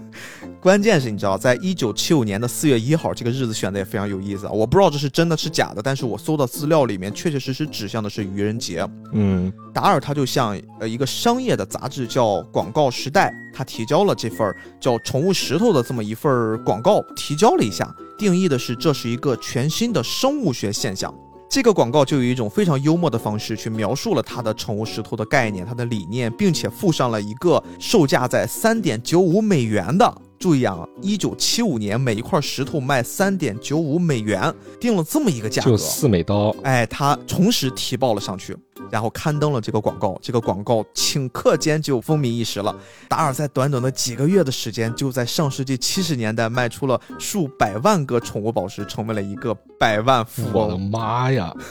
[0.60, 4.52] 关键是你知道，在一九七五年的四月一号这个日子选的也非常有意思啊！
[4.52, 8.84] 我不知道这是真的是假的，但是我搜到资料里面确确实实指向的是愚人节。
[9.12, 21.14] 嗯，达尔他就向呃一个商业的杂志叫《广告时代》，他提交了这份叫《宠物石头》的这么一份广告，提交了一下，定义的是这是一个全新的生物学现象。
[21.50, 30.14] 这个广告就有一种非常幽默的方式去描述了它的宠物石头的概念、它的理念，并且附上了一个售价在三点九五美元的。
[30.38, 36.54] 注意啊，一九七五年每一块石头卖三点九五美元，定了这么一个价格，就四美刀。
[36.62, 38.56] 哎，他同时提报了上去，
[38.90, 40.16] 然后刊登了这个广告。
[40.22, 42.74] 这个广告顷刻间就风靡一时了。
[43.08, 50.52] 达尔在短短的几个月的时间，就在上世纪七十年代卖出了数百万个宠物宝石，成为了一个百万富翁。
[50.52, 51.52] 我的妈呀！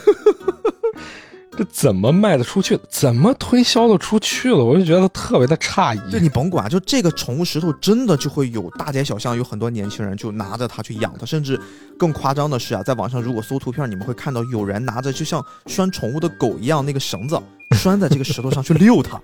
[1.56, 2.78] 这怎么卖得出去？
[2.88, 4.64] 怎么推销得出去了？
[4.64, 6.10] 我就觉得特别的诧异。
[6.10, 11.58] 就你甭管，就这个宠物石头真的就会有大街小巷有很多年轻人就拿着它去养它，甚至
[11.98, 17.40] 更夸张的是啊，在网上如果搜图片，你们会看到有人拿着就像拴宠物的狗一样那个绳子
[17.72, 19.20] 拴在这个石头上去遛它，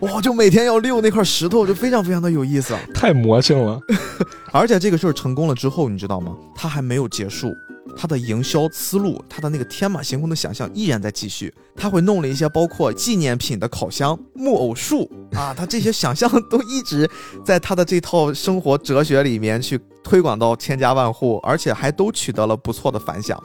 [0.00, 3.78] 哇，就每天要遛那块石头，就非常非常的有意思，太魔性了。
[4.52, 6.32] 而且这个事儿成功了之后，你知道吗？
[6.56, 7.56] 它还没有结束。
[7.96, 11.52] 他的营销思路，他的那个天马行空的想象依然在继续。
[11.76, 17.08] 他会弄了一些包括纪念品的烤箱、木偶树 啊，他这些想象都一直
[17.44, 23.42] 在他的这套生活哲学里面去推广到千家万户，而且还都取得了不错的反响。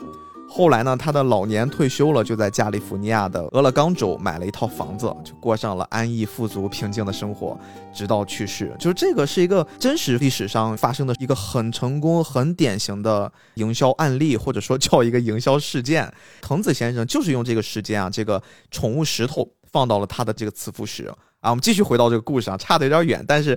[0.52, 7.56] 后来呢，他的老年退休了，就在加利福尼亚的俄勒冈州买了一套房子，就过上了安逸、富足、平静的生活，
[7.94, 8.74] 直到去世。
[8.76, 16.12] 就是这个是一个真实历史上发生的一个很成功、很典型的营销案例，或者说叫一个营销事件。
[16.42, 21.06] 藤子先生就是用这个时间啊，这个宠物石头放到了他的这个磁浮石
[21.40, 21.50] 啊。
[21.50, 23.56] 我们继续回到这个故事啊，差的有点远，但是。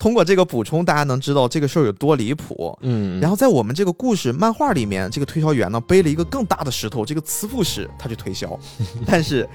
[0.00, 2.76] 通过这个补充，大家能知道这个事儿有多离谱。
[2.80, 8.58] 嗯，然后在我们这个故事漫画里面，这个推销员呢背了一个更大的石头，这个磁浮石，他去推销。
[9.06, 9.46] 但是，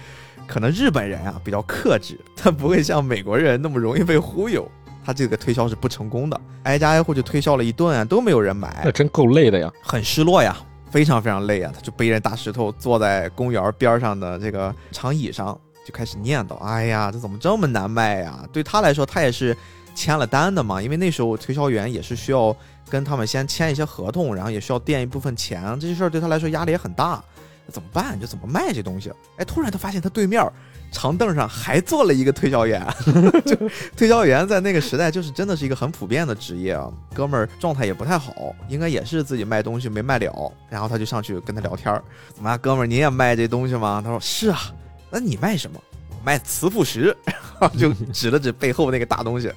[0.45, 4.69] 可能日本人啊比较克制，他不会像美国人那么容易被忽悠，
[5.03, 10.55] 他这个推销是不成功的，挨家挨户就推销了一顿啊，都没有人买，那真够累的呀，很失落呀，
[10.91, 19.57] 非常非常累啊，他就背着大石头坐在公园边上的这个长椅上，就开始念叨：“哎呀，这怎么这么难卖呀？”对他来说，他也是。
[19.95, 22.55] 签了单的嘛，因为那时候推销员也是需要
[22.89, 27.23] 跟他们先签一些合同，然后也需要垫一部分钱，这些事儿对他来说压力也很大，
[27.71, 28.19] 怎么办？
[28.19, 29.11] 就怎么卖这东西？
[29.37, 30.45] 哎，突然他发现他对面
[30.91, 32.85] 长凳上还坐了一个推销员，
[33.45, 33.55] 就
[33.97, 36.91] 推销员在那个时代就是真的是一个很普遍的职业啊。
[37.13, 42.01] 哥们儿状态也不太好，应该也是自己卖东西没卖了，然后他就上去跟他聊天儿，
[42.33, 44.01] 怎么啊，哥们儿你也卖这东西吗？
[44.03, 44.59] 他说是啊，
[45.09, 45.81] 那你卖什么？
[46.23, 49.51] 卖磁浮石，然后就指了指背后那个大东西。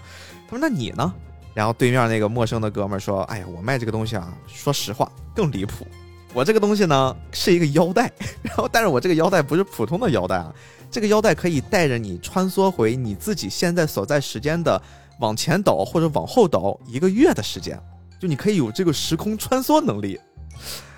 [0.48, 1.14] 他说：“那你呢？”
[1.54, 5.87] 然后对面那个陌生的哥们儿说：“哎呀，我卖这个东西啊，说实话更离谱。
[6.32, 8.11] 我这个东西呢是一个腰带，
[8.42, 10.54] 然后但是我这个腰带不是普通的腰带啊，
[10.90, 14.80] 这个腰带可以带着你穿梭回你自己现在所在时间的
[15.20, 17.80] 往前倒或者往后倒一个月的时间，
[18.18, 20.18] 就你可以有这个时空穿梭能力。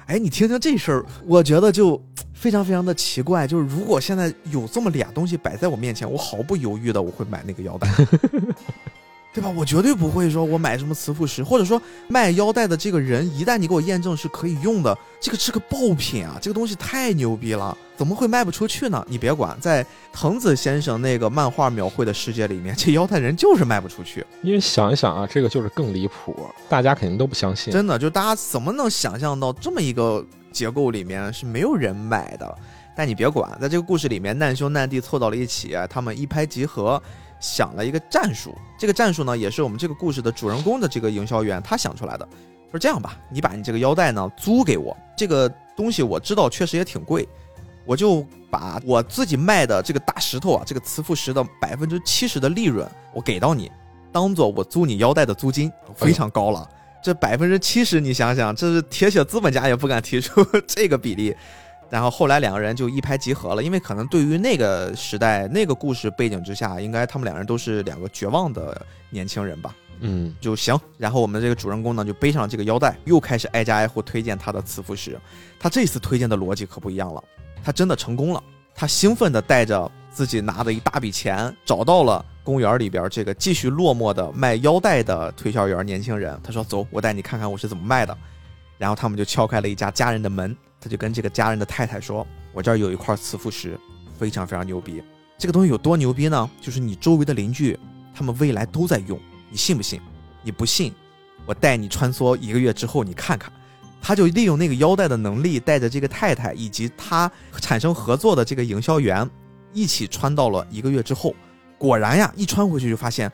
[0.07, 2.01] 哎，你听听这事儿，我觉得就。”
[2.41, 7.87] 非常非常的奇怪，就是如果现在有这么俩东西摆在我面前，我毫不犹豫的我会买那个腰带，
[9.33, 9.49] 对吧？
[9.57, 16.39] 我绝对不会说我买什么磁浮石，或者说卖腰带的这个人，一旦你给我验证是可以用的，这个是个爆品啊！
[16.41, 19.05] 这个东西太牛逼了，怎么会卖不出去呢？
[19.09, 24.27] 你别管，在藤子先生那个漫画描绘的世界里面，这腰带人就是卖不出去。
[24.43, 26.37] 因为想一想啊，这个就是更离谱，
[26.69, 27.73] 大家肯定都不相信。
[27.73, 30.25] 真的，就大家怎么能想象到这么一个？
[30.53, 32.59] 结构里面是没有人买的，
[32.97, 37.01] 但你别管，在这个故事里面，难兄难弟凑到了一起，他们一拍即合，
[37.41, 38.55] 想了一个战术。
[38.79, 42.29] 这个战术呢，也是我们这个故事的主人公的这个营销员他想出来的。
[42.71, 47.29] 说这样吧，你把你这个腰带呢租给我，这个东西我知道确实也挺贵，
[47.85, 53.73] 我就把我自己卖的这个大石头啊，这个磁浮石的百分之七十的利润我给到你，
[54.13, 56.69] 当做我租你腰带的租金，非常高了。
[57.03, 61.35] 这百分之七十，你想想，这是铁血资本家也不敢提出这个比例。
[61.91, 69.75] 然后后来两个人就一拍即合了，因为可能对于那个时代、那个故事背景之下，应该他们两人都是两个绝望的年轻人吧。
[70.01, 70.79] 嗯，就行。
[70.97, 75.19] 然后我们这个主人公呢，就背上这个腰带，又开始挨家挨户推荐他的磁浮石。
[75.59, 77.23] 他这次推荐的逻辑可不一样了，
[77.63, 78.43] 他真的成功了。
[78.75, 82.25] 他兴奋地带着自己拿的一大笔钱，找到了。
[82.43, 88.17] 公园里边，这个继续落寞的卖腰带的推销员年轻人，他说：“走，我带你看看我是怎么卖的。”
[88.79, 93.79] 然后他们就敲开了一家家人的门，他就跟这个家人的太太说：“我这儿有一块磁浮石，
[94.19, 95.03] 非常非常牛逼。
[95.37, 96.51] 这个东西有多牛逼呢？
[96.61, 97.79] 就是你周围的邻居，
[98.15, 100.01] 他们未来都在用，你信不信？
[100.43, 100.93] 你不信，
[101.45, 103.53] 我带你穿梭一个月之后，你看看。”
[104.03, 109.29] 他就利用那个腰带的能力，带着这个太太以及他产生合作的这个营销员，
[109.75, 111.35] 一起穿到了一个月之后。
[111.77, 113.31] 果然呀，一穿回去就发现，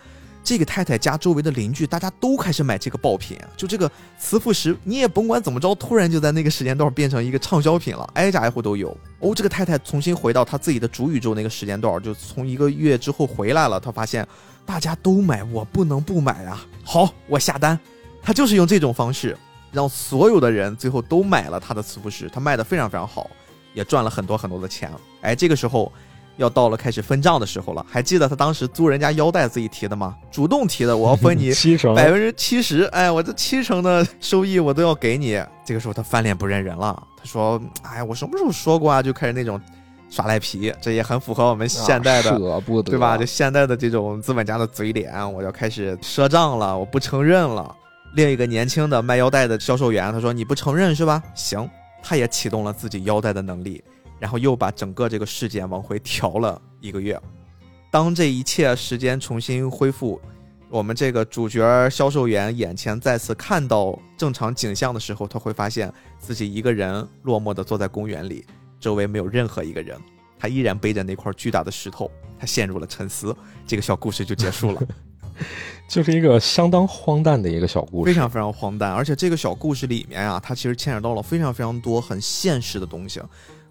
[0.46, 8.96] 这个太太家周围的邻居大家都开始买这个爆品，就这个磁浮石，你也甭管怎么着，突然就在那个时间段变成一个畅销品了， 挨家挨户都有。
[9.18, 14.24] 哦，这个太太重新回到她自己的主宇宙那个时间段，就从一个月之后回来了，她发现
[14.64, 16.64] 大家都买，我不能不买啊！
[16.84, 17.76] 好，我下单。
[18.22, 19.36] 她就是用这种方式，
[19.72, 23.28] 让所有的人最后都买了她的磁浮石，她卖的非常非常好，
[23.74, 24.88] 也赚了很多很多的钱。
[25.22, 25.92] 哎，这个时候。
[26.36, 30.14] 要到了开始分账的时候了，还记得他当时租人家腰带自己提的吗？
[30.30, 35.42] 主动提的，我要分你 七成百分之七十，哎，我这七成的收益我都要给你。
[35.64, 39.60] 这个时候他翻脸不认人了，他说：“哎，我什么时候说过啊？”就开始那种
[40.08, 43.16] 耍赖皮，这也很符合我们现代的，舍不得，对吧？
[43.16, 47.74] 就现代的这种资本家的嘴脸，我要开始赊账了，我不承认了。
[48.14, 51.22] 另一个年轻的卖腰带的销售员，他说：“你不承认是吧？
[51.34, 51.68] 行。”
[52.08, 53.82] 他也启动了自己腰带的能力。
[54.18, 57.20] 然后又把整个这个事件往回调了一个月。
[57.90, 60.20] 当这一切时间重新恢复，
[60.68, 68.44] 我们这个主角销售员眼前再次看到正常景象的时候，他会发现自己一个人落寞地坐在公园里，
[68.80, 69.98] 周围没有任何一个人。
[70.38, 73.34] 他依然背着那块巨大的石头，他陷入了沉思。
[73.66, 74.82] 这个小故事就结束了，
[75.88, 78.92] 就是一个相当荒诞的一个小故事， 非常非常荒诞。
[78.92, 83.22] 而且这个小故事里面啊，它其实牵扯到了非常非常多很现实的东西。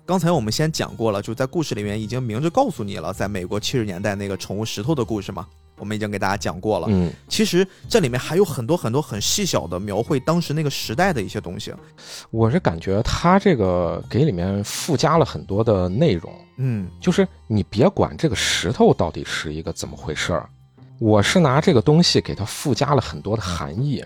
[0.07, 5.47] 刚才我们先讲过了，就在故事里面已经明着告诉你了，在美国七十年代那个宠物石头的故事嘛，
[5.79, 6.85] 我们已经给大家讲过了。
[6.91, 11.73] 嗯，其实这里面还有很多很多很细小的描绘当时那个时代的一些东西。
[12.29, 16.31] 我是感觉他这个给里面附加了很多的内容。
[16.57, 20.47] 嗯，就是你别管这个石头到底是一个怎么回事儿，
[20.99, 24.05] 我是拿这个东西给它附加了很多的含义。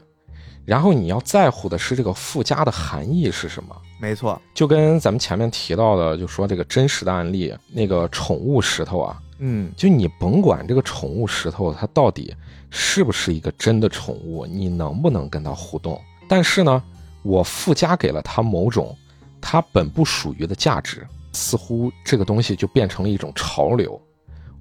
[0.70, 3.76] 然后你要在乎的是这个附加的含义是什么？
[3.99, 12.32] 没错，就跟咱们前面提到的，就说这个真实的案例，那个宠物石头啊，嗯，就你甭管这个宠物石头它到底
[12.70, 15.99] 是不是一个真的宠物，你能不能跟它互动？
[16.28, 16.84] 但是呢，
[17.24, 18.95] 我附加给了它某种
[19.41, 21.03] 它本不属于的价值，
[21.34, 23.99] 似乎这个东西就变成了一种潮流，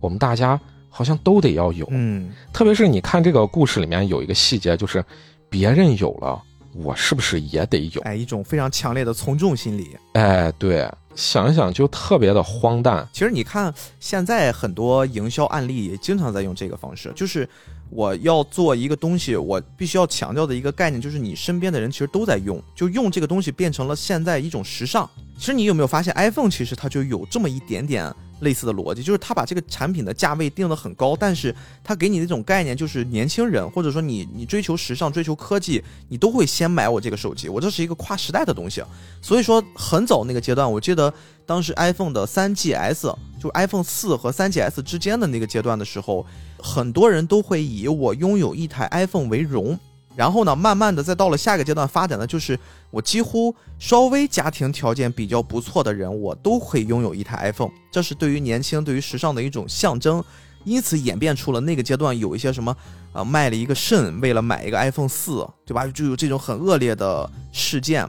[0.01, 1.87] 我们大家好像都得要有。
[1.91, 5.05] 嗯，特别是你看这个故事里面有一个细节，就是。
[5.49, 6.43] 别人有了，
[6.75, 8.01] 我是不是也得有？
[8.03, 9.97] 哎，一种非常强烈的从众心理。
[10.13, 13.09] 哎，对，想一想就特别的荒诞。
[13.13, 17.49] 其实你看，现在很多营销案例也经常在用这个方式，就是
[17.91, 25.09] 我要做一个东西，我必须要强调的一个概念，就是你身边的人其实都在用，就用这个东西变成了现在一种时尚。
[25.39, 28.13] 其实你有没有发现，iPhone 其实它就有这么一点点。
[28.41, 38.83] 类似的逻辑就是他把这个产品的价位定得很高，但是他给你那种概念就是年轻人或者说你你追求时尚追求科技，你都会先买我这个手机，我这是一个跨时代的东西。
[39.21, 41.13] 所以说很早那个阶段，我记得
[41.45, 46.25] 当时 iPhone 的三 GS 就 iPhone 四和三 GS 之间的那个阶段的时候，
[46.59, 49.79] 很多人都会以我拥有一台 iPhone 为荣。
[50.19, 52.59] 然后呢，慢慢的再到了下一个阶段发展的就是
[52.91, 60.21] 我几乎稍微家庭条件比较不错的人，我都会拥有一台 iPhone，这是对于年轻、对于时尚的一种象征，
[60.65, 62.77] 因此演变出了那个阶段有一些什么，
[63.13, 65.87] 呃，卖了一个肾为了买一个 iPhone 四，对吧？
[65.87, 68.05] 就有这种很恶劣的事件。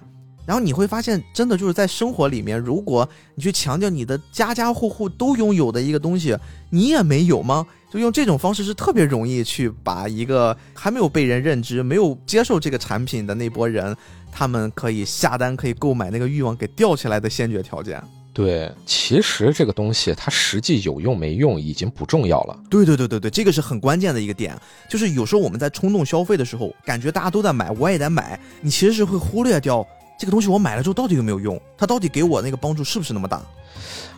[0.47, 6.36] 然后你会发现，真的就是在生活里面，如果你去强调你的家家户户都拥有的一个东西，
[6.72, 7.68] 你也没有吗？
[7.92, 13.96] 就用这种方式是特别容易去把一个还没有被人认知、没有接受这个产品的那波人，
[14.32, 18.02] 他们可以下单、可以购买那个欲望给吊起来的先决条件。
[18.32, 22.58] 对，其实这个东西它实际有用没用已经不重要了。
[22.70, 24.56] 对对对对对，这个是很关键的一个点。
[24.88, 29.86] 就是有时候我们在冲动消费的时候，感觉大家都在买，我也得买，你其实是会忽略掉。
[30.18, 31.60] 这个东西我买了之后到底有没有用？
[31.76, 33.42] 它到底给我那个帮助是不是那么大？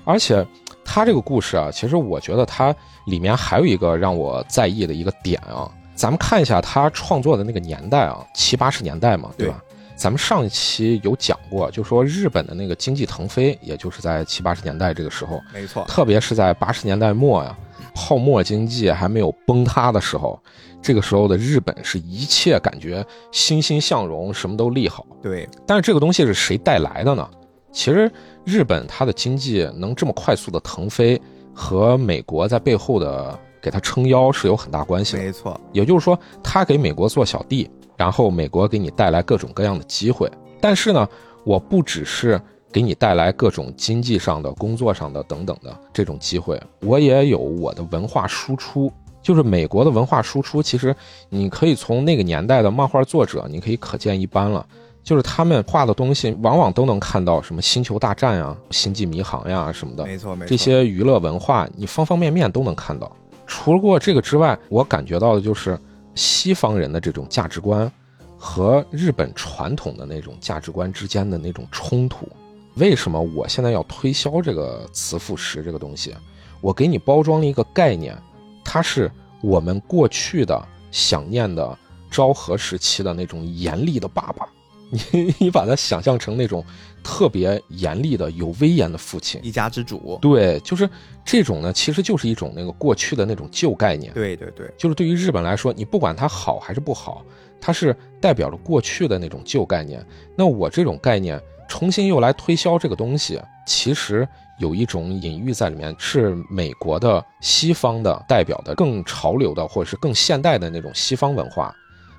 [0.03, 0.45] 而且，
[0.93, 2.75] 它这个故事啊，其实我觉得它
[3.05, 5.71] 里面还有一个让我在意的一个点啊。
[5.95, 9.63] 咱们看一下他创作的那个年代啊，七八十年代嘛，对吧？
[9.95, 15.85] 咱们上一期有讲过，就说日本的那个经济腾飞，也就是在七八十年代这个时候，没错。
[15.87, 17.55] 特别是在八十年代末呀，
[17.95, 20.37] 泡沫经济还没有崩塌的时候。
[20.81, 25.05] 这个时候的日本是一切感觉欣欣向荣，什么都利好。
[25.21, 27.29] 对，但是这个东西是谁带来的呢？
[27.71, 28.11] 其实
[28.43, 31.19] 日本它的经济能这么快速的腾飞，
[31.53, 35.23] 和美国在背后的给它撑腰是有很大关系的。
[35.23, 40.29] 没错，也就是说，他给美国做小弟，然后美国给你带来各种各样的机会。
[40.59, 41.07] 但是呢，
[41.43, 42.39] 我不只是
[42.71, 48.91] 给你带来各种经济上的、工作上的等等的这种机会，我也有我的文化输出。
[49.21, 50.95] 就是美国的文化输出，其实
[51.29, 54.65] 你可以从那个年代的漫画作者，你可以可见一斑了。
[55.03, 60.05] 就是他们画的东西，往往都能看到什么星球大战呀、星际迷航呀什么的。
[60.05, 60.49] 没错，没错。
[60.49, 63.11] 这些娱乐文化，你方方面面都能看到。
[63.47, 65.77] 除了过这个之外，我感觉到的就是
[66.15, 67.91] 西方人的这种价值观
[68.37, 72.29] 和日本传统的那种价值观之间的那种冲突。
[72.75, 76.15] 为什么我现在要推销这个慈父石这个东西？
[76.61, 78.15] 我给你包装了一个概念，
[78.63, 81.77] 它是我们过去的想念的
[82.09, 84.47] 昭和时期的那种严厉的爸爸。
[84.91, 86.63] 你 你把它想象成那种
[87.01, 90.19] 特别严厉的、有威严的父亲，一家之主。
[90.21, 90.87] 对，就是
[91.25, 94.13] 这种呢，其实就是一种那个过去的那种旧概念。
[94.13, 97.23] 对对对，就是对于日本来说，你不管它好还是不好，
[97.59, 100.05] 它是代表着过去的那种旧概念。
[100.35, 104.27] 那我这种概念重新又来推销这个东西，其实
[104.59, 111.73] 有一种隐喻在里面，是美国的西方的代表的更潮流的或者是更现代的那种西方文化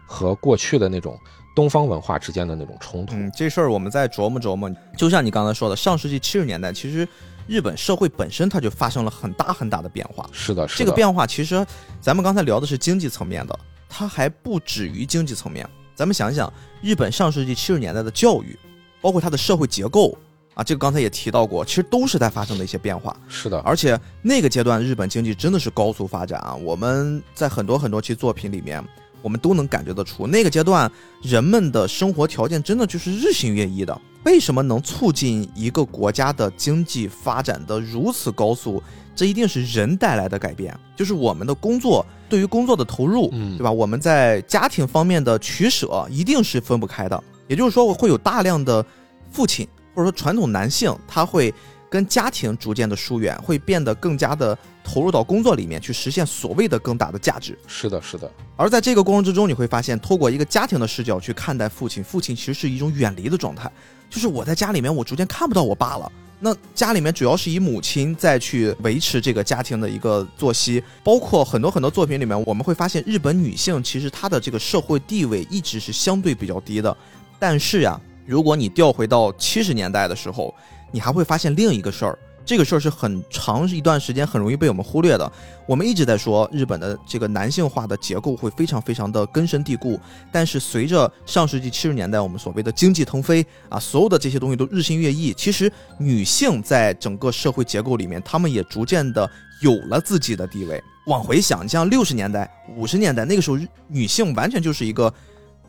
[0.07, 1.17] 和过去的那种。
[1.55, 4.71] 东方文化之间的那种冲突，嗯，这事儿我们再琢磨琢磨。
[4.97, 7.07] 就像你刚才说的，上世纪七十年代，其实
[7.47, 10.29] 日本社会本身它就发生了很大很大的变化。
[10.33, 10.79] 是的，是的。
[10.79, 11.65] 这个变化其实，
[12.01, 15.69] 咱们刚才聊的是经济层面的，它还不止于经济层面。
[15.95, 16.51] 咱们想想，
[16.81, 18.59] 日本上世纪七十年代的教育，
[19.03, 20.17] 包括它的社会结构
[20.55, 23.15] 啊，这个刚才也提到过，其实都是在发生的一些变化。
[23.29, 26.55] 是的，而且那个阶段日本经济真的是高速发展啊。
[26.55, 28.83] 我们在很多很多期作品里面。
[29.23, 30.91] 我们都能感觉得出，那个阶段
[31.23, 33.99] 人们的生活条件真的就是日新月异的。
[34.25, 38.83] 为什么能促进一个国家的经济发展的如此高速？
[39.15, 43.71] 这一定是人带来的改变，就是我们的工作对于工作的投入，对吧？
[43.71, 47.25] 我们在家庭方面的取舍一定是分不开的。
[47.49, 48.85] 也就是说，会有大量的
[49.31, 51.53] 父亲或者说传统男性，他会。
[51.93, 57.59] 跟家庭逐渐的疏远，会变得更加的投入到工作里面去，实现所谓的更大的价值。
[57.67, 58.33] 是的，是的。
[58.57, 63.71] 而在这个过程之中，你会发现，透过一个家庭的视角去看待父亲，父亲其实是一种远离的状态。
[64.09, 66.11] 就是我在家里面，我逐渐看不到我爸了。
[66.41, 76.97] 那家里面主要是以母亲再去维持这个家庭的一个作息，包括很多很多作品里面，我们会发现日本女性其实她的这个社会地位一直是相对比较低的。
[77.39, 80.55] 但是呀，如果你调回到七十年代的时候，
[80.93, 85.33] 你还会发现另一个事儿，这个事儿是很长一段时间很容易被我们忽略的。
[85.67, 89.99] 我们一直在说日本的这个男性化的结构会非常非常的根深蒂固，
[90.31, 99.29] 但是随着上世纪七十年代我们所谓的经济腾飞啊，所有的这些东西都日新月异，其实女性在整个社会结构里面，她们也逐渐的
[99.61, 100.83] 有了自己的地位。
[101.07, 105.13] 往回想，像六十年代、五十年代那个时候，女性完全就是一个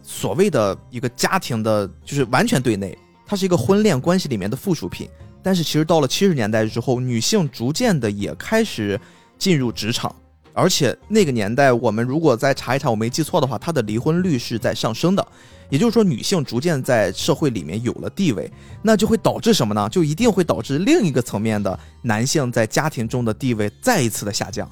[0.03, 2.97] 所谓的一个家庭的，就是完全对内。
[3.33, 5.09] 它是一个婚恋关系里面的附属品，
[5.41, 8.99] 但是其实到了七十年代之后，女性逐渐的也开始
[9.39, 10.15] 进入职场，
[10.53, 15.27] 而且那个年代我们如果再查一查，我没记错的话，她的离婚率是在上升的，
[15.71, 18.47] 也就是说女性逐渐在社会里面有了地位，
[18.83, 19.89] 那就会导致什么呢？
[19.89, 24.69] 就一定会导致另一个层面的男性在家庭中的地位再一次的下降。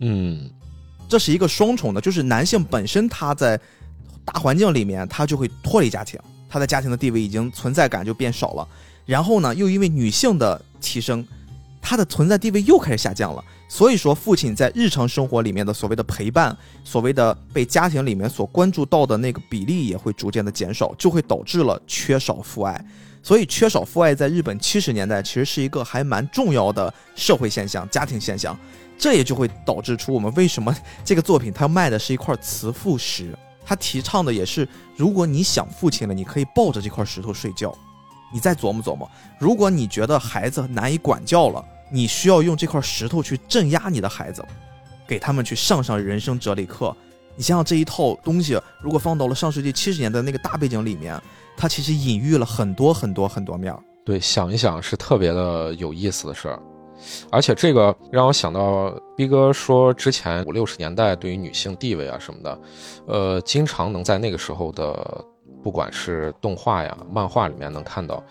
[0.00, 0.50] 嗯，
[1.08, 3.58] 这是一个双重的，就是男性本身他在
[4.22, 6.20] 大环境里面他就会脱离家庭。
[6.52, 8.68] 他在家庭的地位已经存在感就变少了，
[9.06, 11.26] 然后呢，又因为女性的提升，
[11.80, 13.42] 他的存在地位又开始下降了。
[13.70, 22.84] 所以说，父亲在日常生活里面的所谓的陪伴，所谓的被家庭里面所关注到的那个比例也会逐渐的减少，就会导致了缺少父爱。
[23.22, 28.54] 所以，缺少父爱在日本七十年代其实是一个还蛮重要的社会现象、家庭现象。
[28.98, 33.34] 这也就会导致出我们为什么这个作品它卖的是一块慈父石。
[33.64, 37.76] 他提倡的也是，如果你想父亲了，你可以抱着这块石头睡觉。
[38.32, 44.42] 你再琢磨琢磨，如果你觉得孩子难以管教了，你需要用这块石头去镇压你的孩子，
[45.06, 46.96] 给他们去上上人生哲理课。
[47.36, 51.20] 你想想这一套东西，如果放到了上世纪七十年的那个大背景里面，
[51.56, 53.74] 它其实隐喻了很多很多很多面。
[54.04, 56.58] 对，想一想是特别的有意思的事儿。
[57.30, 62.60] 而且这个让我想到逼哥说之前五六十年代对于女性地位啊什么的，
[63.06, 65.24] 呃，经常能在那个时候的
[65.62, 68.22] 不管是动画呀、漫画里面能看到，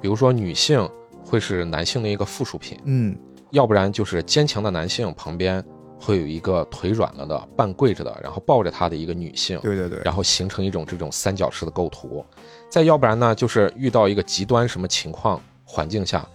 [0.00, 0.88] 比如说女性
[1.24, 3.16] 会是男性的一个附属品，嗯，
[3.50, 5.64] 要不然就是坚强的男性旁边
[5.98, 12.24] 会有一个腿软了的半跪着的，然后抱着他的一个女性，对对对，然后形成一种这种三角式的构图，
[12.70, 16.28] 再要不然呢就是遇到一个极端什么情况环境下。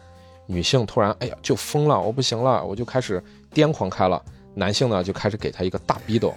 [0.52, 3.24] 女性突然，哎呀，就疯了，我不行了，我就开始
[3.54, 4.22] 癫狂开了。
[4.54, 6.36] 男性呢，就开始给他一个大逼斗，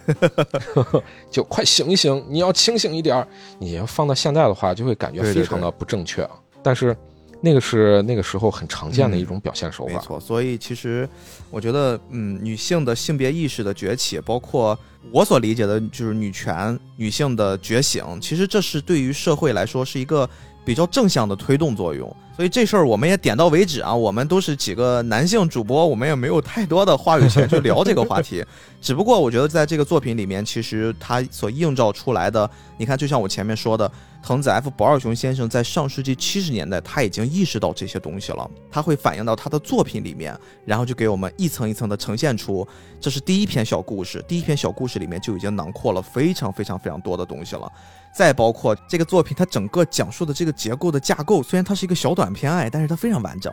[1.33, 3.27] 就快醒一醒，你要清醒一点儿。
[3.59, 6.31] 你要放到现在的话，就会感觉非常的不正确啊。
[6.63, 6.97] 但是，
[7.41, 9.95] 那个是那个时候很常见的一种表现手法。
[9.95, 11.09] 没错，所以其实
[11.51, 14.79] 我觉得，嗯，女性的性别意识的崛起，包括
[15.11, 20.31] 我所理解的，就是女权、女性的觉醒，其实这是对于社会来说是一个
[20.65, 22.15] 比较正向的推动作用。
[22.37, 23.95] 所以这事儿我们也点到为止啊。
[23.95, 28.45] 我们都是几个男性主播，我们也没有太多的话语权去聊这个话题。
[28.83, 33.91] 只不过我觉得在这个作品里面，其实它所映照出来的，你看，就像我前面说的，
[34.21, 42.67] 藤子 F 不二雄先生在上世纪七十年代他已经意识到这些东西了，他会反映到他的作品里面，然后就给我们一层一层的呈现出，
[43.01, 47.71] 这是第一篇小故事，第一篇小故事里面就已经囊括了非常非常非常多的东西了。
[48.17, 53.53] 再包括这个作品，它整个讲述的这个结构的架构，虽然它是一个小短片爱，但是它非常完整。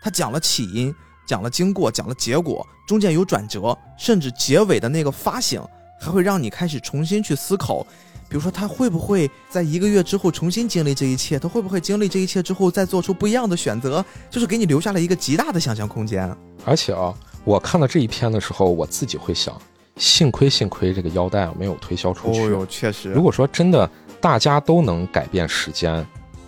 [0.00, 0.94] 它讲了起因，
[1.26, 5.62] 讲了经过，讲了结果，中间有转折，甚至结尾的那个发醒，
[6.00, 7.86] 还会让你开始重新去思考。
[8.30, 11.38] 比如说，他会不会在一个月之后重新经历这一切？
[11.38, 14.04] 他会不会经历这一切之后再做出不一样的选择？
[14.30, 16.34] 就是给你留下了一个极大的想象空间。
[16.64, 19.58] 而且啊，我看到这一篇的时候，我自己会想。
[19.98, 22.40] 幸亏幸亏这个腰带没有推销出去。
[22.40, 23.12] 哦呦，确实。
[23.12, 23.90] 如果说真的
[24.20, 26.06] 大家都能改变时间，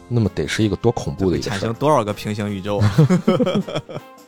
[0.08, 2.80] 那么得是一个多恐怖的一个产生多少个平行宇宙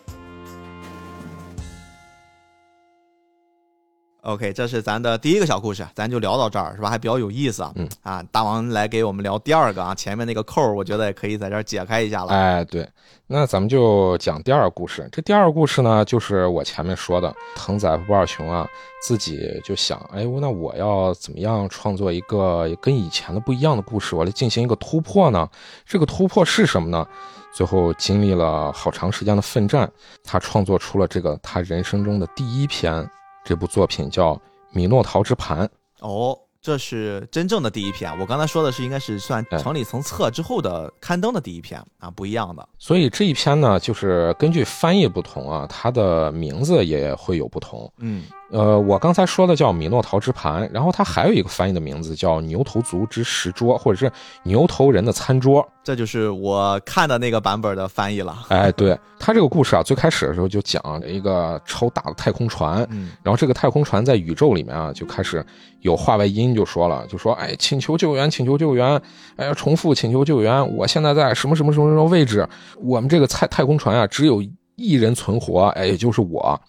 [4.22, 6.88] ？OK，这是咱的第一个小故事，咱就聊到这儿，是吧？
[6.88, 7.72] 还比较有意思啊。
[7.74, 12.32] 嗯啊，大王来给我们聊第二个啊，前面那个扣儿，我觉得也可以在这儿解开一下了。
[12.32, 12.88] 哎，对，
[13.26, 15.08] 那咱们就讲第二个故事。
[15.10, 18.66] 这第二个故事呢，就是我前面说的，藤子 F 不二雄啊，
[19.02, 25.48] 自己就想，哎，那我要怎么样创作一个跟以前的不一样的故事，我来进行一个突破呢？
[25.84, 27.04] 这个突破是什么呢？
[27.52, 29.90] 最后经历了好长时间的奋战，
[30.24, 33.04] 他创作出了这个他人生中的第一篇。
[33.44, 34.34] 这部作品叫
[34.70, 35.66] 《米诺陶之盘》
[36.00, 38.16] 哦，这是真正的第一篇。
[38.18, 42.68] 我刚才说的是应该是算城里层册之后的刊登的第一篇啊，不一样的。
[42.78, 47.92] 所以这一篇呢，就是根据翻译不同啊，它的名字也会有不同。
[47.98, 48.24] 嗯。
[48.52, 58.44] 呃，我刚才说的叫米诺陶之盘，然后它还有一个翻译的名字叫牛头族之石桌，或者是牛头人的餐桌，这就是我看的那个版本的翻译了。
[58.48, 65.42] 哎，对，它这个故事啊，最开始的时候就讲一个超大的太空船，嗯，然后这个太空船在宇宙里面啊，就开始
[65.80, 69.00] 有话外音就说了，就说，哎，请求救援，请求救援，
[69.36, 72.46] 哎，重复请求救援，我现在在什么什么什么什么位置，
[72.82, 74.44] 我们这个太太空船啊，只有
[74.76, 76.60] 一人存活，哎，也就是我。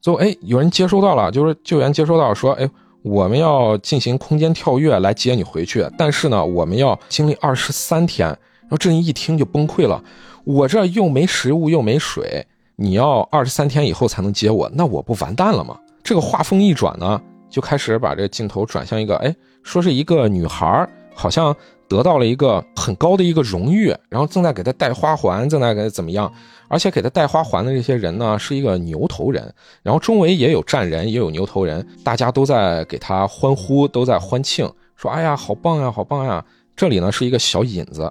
[0.00, 2.68] 最后，哎，有人接收到了，就是救援接收到说，哎，
[3.02, 8.26] 我们要进行空间跳跃来接你回去，但是呢，我们要经历二十三天。
[8.28, 10.02] 然后这人一听就崩溃了，
[10.44, 12.46] 我这又没食物又没水，
[12.76, 15.78] 你要二十三天以后才能接我，那我不完蛋了吗？
[16.02, 21.54] 这个画风一转呢，就开始把这个镜头转向一个，哎，说是一个女孩，好像。
[21.90, 26.32] 得到了一个很高的一个荣誉，然后正在给她戴花环，正在给他怎么样？
[26.70, 29.52] 而且给他戴花环的这些人呢，是一个牛头人，
[29.82, 36.44] 然后周围也有站人，也有牛头人，大家都在给他欢呼，都在欢庆，说：“哎呀，好棒呀，好棒呀！”
[36.76, 38.10] 这里呢是一个小引子，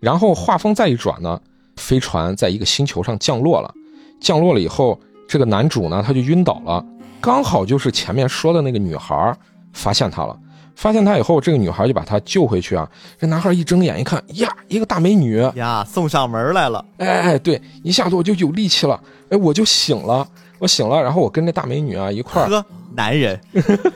[0.00, 1.40] 然后画风再一转呢，
[1.76, 3.72] 飞船在一个星球上降落了，
[4.20, 4.98] 降落了以后，
[5.28, 6.84] 这个男主呢他就晕倒了，
[7.20, 9.32] 刚好就是前面说的那个女孩
[9.72, 10.36] 发现他了。
[10.80, 12.88] 发现他以后，这个女孩就把他救回去啊。
[13.18, 16.82] 这男孩一睁眼一看，呀，一个大美女呀，送上门来了。
[16.96, 20.26] 哎哎，对，一下子我就有力气了，哎，我就醒了，
[20.58, 22.64] 我醒了，然后我跟这大美女啊一块儿，呵，
[22.94, 23.38] 男人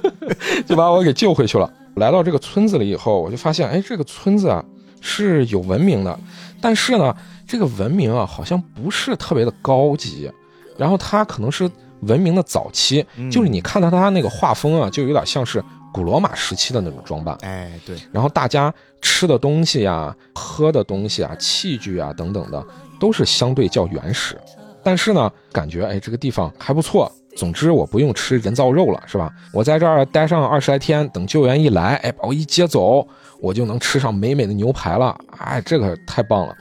[0.69, 1.73] 就把我给救回去了。
[1.95, 4.63] 来到这个村子里以后，我就发现，哎，这个村子啊
[5.01, 6.19] 是有文明的，
[6.61, 7.17] 但是呢，
[7.49, 10.31] 这个文明啊好像不是特别的高级，
[10.77, 11.71] 然后它可能是
[12.01, 15.65] 文明的早期，就是你看到他那个画风啊，就有点像是。
[15.95, 22.67] 古罗马时期的那种装扮，哎，对，然后大家吃的东西呀、喝的东西啊、器具啊等等的，
[22.99, 24.37] 都是相对较原始。
[24.83, 27.11] 但是呢，感觉哎，这个地方还不错。
[27.37, 29.31] 总之，我不用吃人造肉了，是吧？
[29.53, 33.07] 我在这儿待上二十来天，等救援一来，哎，把我一接走，
[33.41, 35.17] 我就能吃上美美的牛排了。
[35.39, 36.53] 哎，这个太棒了。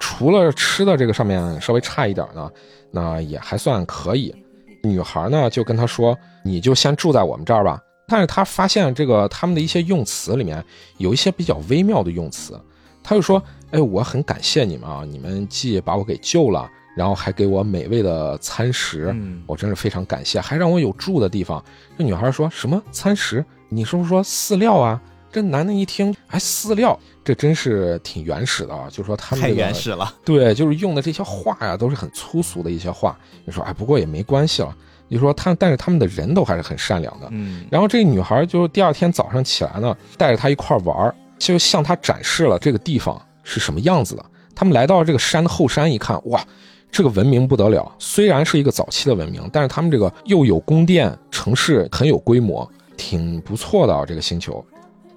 [0.00, 2.50] 除了吃的这个上面稍微差一点呢，
[2.90, 4.34] 那也还算可以。
[4.82, 7.78] 女孩呢就跟他说：“你就先住在我们这儿吧。”
[8.12, 10.62] 但是他发现这个他们的一些用词里面
[10.98, 12.60] 有一些比较微妙的用词，
[13.02, 13.42] 他就说
[13.72, 21.64] ：“哎，我很感谢你们啊，你们既把我给救了，然后还给我美味的餐食，我真是非常感谢，还让我有住的地方。”
[21.96, 23.42] 这女孩说什么餐食？
[23.70, 25.00] 你是不是说饲料啊？
[25.32, 33.18] 这男的一听，哎，饲料，这真是挺原始的啊，就说他们太原始了，对，就是用的这些话呀，都是很粗俗的一些话。
[33.46, 34.76] 你说，哎，不过也没关系了。
[35.12, 37.28] 就说他，但是他们的人都还是很善良的。
[37.30, 44.24] 嗯，然后这个女孩就第二天早上起来呢，带着他一块玩，就向他展示了这个地方是什么样子的。
[44.54, 46.44] 他们来到这个山的后山一看，哇，
[46.90, 47.90] 这个文明不得了！
[47.98, 54.04] 虽然是一个早期的文明，但是他们这个又有宫殿，城市很有规模，挺不错的啊。
[54.06, 54.64] 这个星球，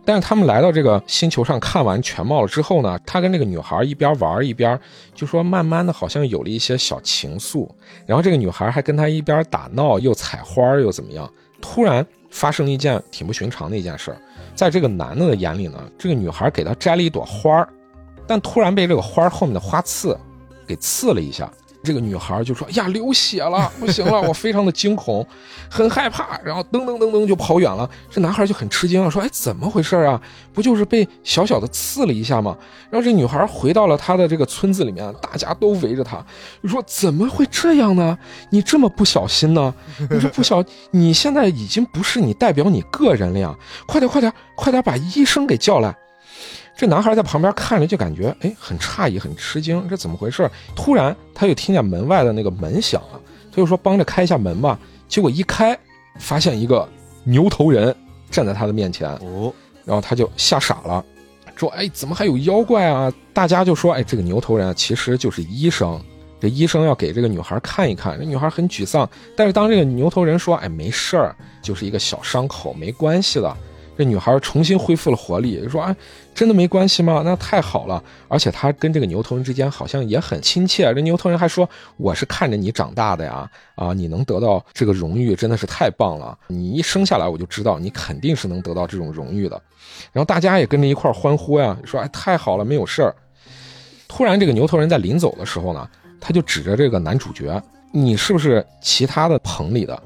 [0.06, 4.80] 但是他们来到这个星球上看完全貌了之后呢，他跟这个女孩一边玩一边
[5.16, 7.68] 就说，慢慢的好像有了一些小情愫。
[8.06, 11.28] 然后这个女孩还跟他一边打闹，又采花又怎么样。
[11.60, 14.16] 突然发生了一件挺不寻常的一件事，
[14.54, 17.68] 在这个男的的眼里呢，这个女孩给他摘了一朵花，
[18.28, 20.16] 但突然被这个花后面的花刺
[20.68, 21.52] 给刺了一下。
[21.86, 25.26] 这个女孩就说：“呀，流血了， 不行了，我非常的惊恐，
[25.70, 30.20] 很害怕，然后噔噔噔噔就跑远了。”这男孩就很吃惊啊，说：“哎，怎么回事啊？
[30.52, 32.58] 不就是被小小的刺了一下吗？”
[32.90, 36.26] 然后这女孩回到了她的这个村子里面，大家都围着她，
[36.64, 38.18] 说：“怎么会这样呢？
[38.50, 39.74] 你这么不小心呢？
[40.10, 43.56] 你说不小， 你现在已经不是你代表你个人了呀！
[43.86, 45.96] 快点，快点，快点把医生给叫来。”
[46.78, 50.50] 这男孩在旁边看着，就感觉哎，很诧异，很吃惊，这怎么回事？
[50.76, 55.78] 突然，他就听见门外的那个门响了，他就说：“帮着开一下门吧。”结果一开，
[56.20, 56.88] 发现一个
[57.24, 57.96] 牛头人
[58.30, 59.10] 站在他的面前。
[59.22, 59.54] 哦，
[59.86, 61.04] 然后他就吓傻了，
[61.56, 65.98] 说：“哎，怎么还有妖怪啊？”大家就说：“哎，这个牛头人其实就是医生，
[66.42, 73.56] 这医生要给这个女孩看一看。”这女孩很沮丧，但是当这个牛头人说：“哎，没事儿，就是一个小伤口，没关系的。”
[73.98, 75.96] 这女孩重新恢复了活力，说：“啊，
[76.34, 77.22] 真的没关系吗？
[77.24, 78.04] 那太好了！
[78.28, 80.94] 而且她跟这个牛头人之间好像也很亲切。
[80.94, 86.38] 这牛头人还说：‘我是看着你长大的呀，啊，你能得到这个荣誉真的是太棒了！
[86.48, 89.62] 你一生下来我就知道你肯定是能得到这种荣誉的。’
[90.12, 93.16] 然后大家也跟着一块欢呼呀，说：‘哎，太好了，没有事儿。’
[94.10, 95.90] 突然，这个牛头人在临走的时候呢，
[96.20, 97.62] 他就指着这个男主角
[97.94, 99.98] ：‘你是不是其他的棚里的？’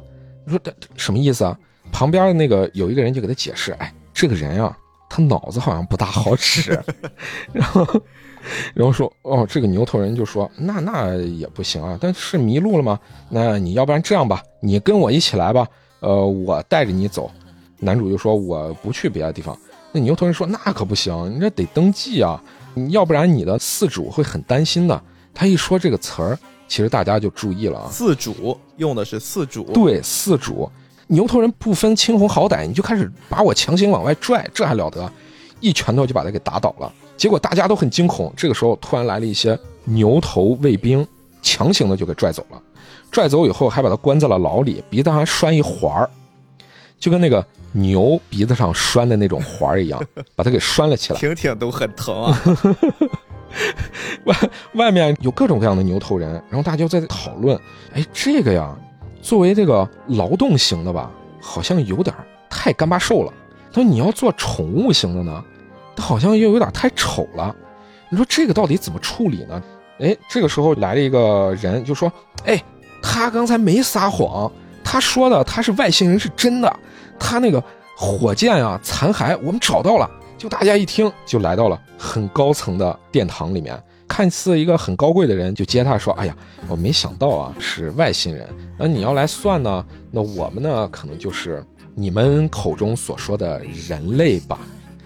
[0.46, 0.60] 你说
[0.96, 1.58] 什么意思啊？”
[1.92, 4.78] 旁边的那个有一个人就给他解释：“哎，这个人啊，
[5.10, 6.80] 他脑子好像不大好使。
[7.54, 7.86] ”然后，
[8.74, 13.00] 然后说：“哦，这个牛头人就说，那那也不行啊，但是迷路了吗？
[13.30, 15.68] 那你要不然这样吧，你跟我一起来吧，
[16.00, 17.32] 呃，我带着你走。”
[17.82, 19.58] 男主就说：“我不去别的地方。”
[19.92, 22.44] 那牛头人说：“那可不行，你这得登记啊，
[22.90, 25.02] 要不然你的饲主会很担心的。”
[25.34, 26.38] 他一说这个词儿，
[26.68, 30.70] 其实大家就注意了啊，四主用的是四主，对，四主。
[31.12, 35.12] 牛头人不分青红好歹，你就开始把我强行往外拽，这还了得？
[35.60, 36.94] 一拳头就把他给打倒了。
[37.18, 38.32] 结果大家都很惊恐。
[38.38, 41.06] 这个时候突然来了一些牛头卫兵，
[41.42, 42.62] 强行的就给拽走了。
[43.12, 46.08] 拽走以后还把他关在了牢里，鼻子上还拴一环儿，
[47.00, 50.00] 就跟那个牛鼻子上拴的那种环儿一样，
[50.36, 51.20] 把他给拴了起来。
[51.20, 52.40] 听听都很疼啊！
[54.26, 54.36] 外
[54.76, 57.60] 外面有各种各样的牛头人，然后大家就在讨论：
[57.94, 58.78] 哎，这个呀。
[59.22, 61.12] 作为这个劳动型的吧，
[61.42, 62.16] 好像有点
[62.50, 63.34] 太干巴瘦了。
[63.72, 65.44] 他说：“你要做宠物型的呢，
[65.96, 67.56] 他好像又有点太丑了。
[68.10, 69.62] 你说这个到底怎么处理呢？”
[70.00, 72.12] 哎，这个时候来了一个人，就说
[72.46, 72.64] ：“哎，
[73.02, 74.52] 他刚才没撒谎，
[74.84, 76.80] 他说的他是外星人是真的。
[77.20, 77.62] 他那个
[77.98, 83.78] 火箭啊残骸我们找到了。”就大家一听，就来到了很高层的殿堂里面。
[84.10, 86.36] 看似一个很高贵的人，就接他说：“哎呀，
[86.68, 88.46] 我没想到啊，是外星人。
[88.78, 94.60] 那你要来算呢，那我们呢，可能就是你们口中所说的人类吧。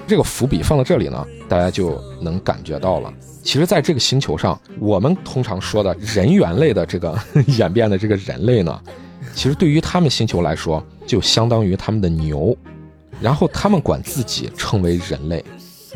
[0.07, 3.13] 这个伏笔放到这里呢，大家就能感觉到了。
[3.43, 7.17] 其实，在这个星球上，我们通常说的人猿类的这个
[7.57, 8.81] 演变的这个人类呢，
[9.35, 12.57] 其实对于他们星球来说，就相当于他们的牛，
[13.21, 15.43] 然后他们管自己称为人类。”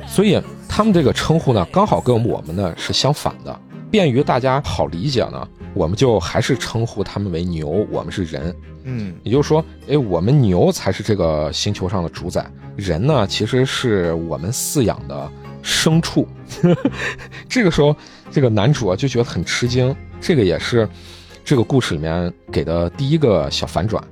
[0.07, 3.59] 所以他们这个称呼呢，刚好跟我们呢是相反的，
[3.91, 5.47] 便于大家好理解呢。
[5.73, 8.55] 我们就还是称呼他们为牛，我们是人。
[8.83, 15.29] 嗯，也就是说，哎，我们牛才是这个星球上的主宰，人呢其实是我们饲养的
[15.61, 16.27] 牲畜。
[17.47, 17.95] 这个时候，
[18.31, 20.89] 这个男主啊就觉得很吃惊，这个也是
[21.45, 24.03] 这个故事里面给的第一个小反转。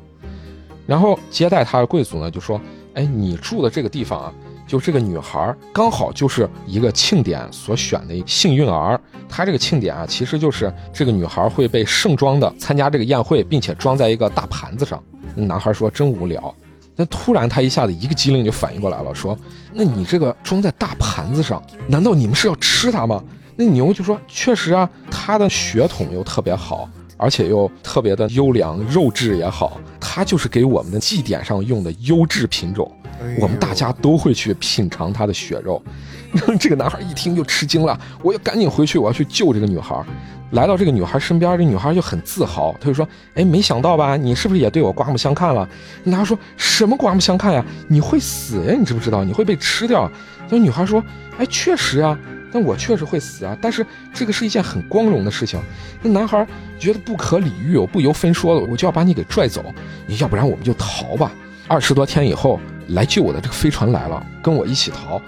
[0.86, 2.62] 然后接待他的贵族呢就说
[2.94, 4.34] ：“哎，你住的这个地方啊。”
[4.68, 9.00] 就这个女孩刚好就是一个庆典所选的幸运儿，
[9.30, 15.02] 她这个庆典啊，其实就是这个女孩会被盛装的参加这个宴会，并且装在一个大盘子上。
[15.36, 16.54] 男孩说真无聊，
[16.96, 19.38] 那突然他一下子一个机灵就反应过来了，说
[19.74, 23.24] ：“那你这个装在大盘子上，难道你们是要吃它吗？”
[23.58, 32.92] 那牛就说：“确实啊，它的血统又特别好，而且又特别的优良，肉质也好，它就是给我们的祭典上用的优质品种。”
[33.40, 35.82] 我们大家都会去品尝他的血肉，
[36.60, 40.04] 这个男孩一听就吃惊了，我要赶紧回去，我要去救这个女孩。
[40.52, 44.16] 来到这个女孩身边，这女孩就很自豪，她就说：“哎，没想到吧？
[44.16, 45.68] 你是不是也对我刮目相看了？”
[46.06, 47.66] 男孩说什么刮目相看呀？
[47.90, 48.76] 你会死呀？
[48.78, 49.24] 你知不知道？
[49.24, 50.10] 你会被吃掉？
[50.48, 51.04] 那女孩说
[51.40, 52.18] ：“哎，确实啊，
[52.54, 53.58] 但我确实会死啊。
[53.60, 55.60] 但是这个是一件很光荣的事情。”
[56.02, 56.48] 那男孩
[56.80, 59.66] 觉得不可理喻，我不由分说的，我就要把你给拽走，
[60.06, 61.32] 你要不然我们就逃吧。
[61.68, 62.60] 二十多天以后。
[62.90, 65.22] 来救我的这个飞船来了，跟我一起逃。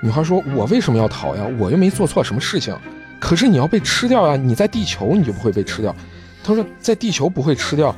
[0.00, 1.46] 女孩说：“我为什么要逃呀？
[1.58, 2.76] 我又没做错什么事情。
[3.18, 4.36] 可是你要被吃掉呀！
[4.36, 5.94] 你在地球你就不会被吃掉。”
[6.44, 7.94] 他说：“在地球不会吃掉。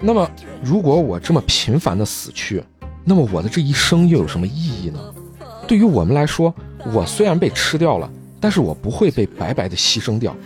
[0.00, 0.30] 那么
[0.62, 2.62] 如果我这么频繁的死去，
[3.04, 4.98] 那么我的这一生又有什么意义呢？
[5.66, 6.54] 对于我们来说，
[6.92, 10.36] 我虽然被吃掉了，但是我不会被白白的牺牲掉。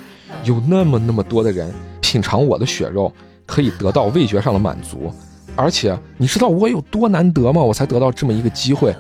[0.45, 3.13] 有那么那么多的人品尝我的血肉，
[3.45, 5.13] 可以得到味觉上的满足。
[5.57, 7.61] 而且你知道我有多难得吗？
[7.61, 8.95] 我才得到这么一个机会。”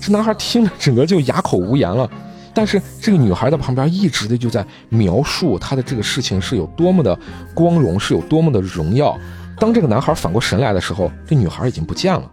[0.00, 2.08] 这男孩听着，整个就哑口无言了。
[2.52, 7.18] 但是这个女孩在旁边一直的就在描述她的这个事情是有多么的
[7.52, 9.18] 光荣，是有多么的荣耀。
[9.58, 12.30] 当这个男孩反过神来的时候，这女孩已经不见了。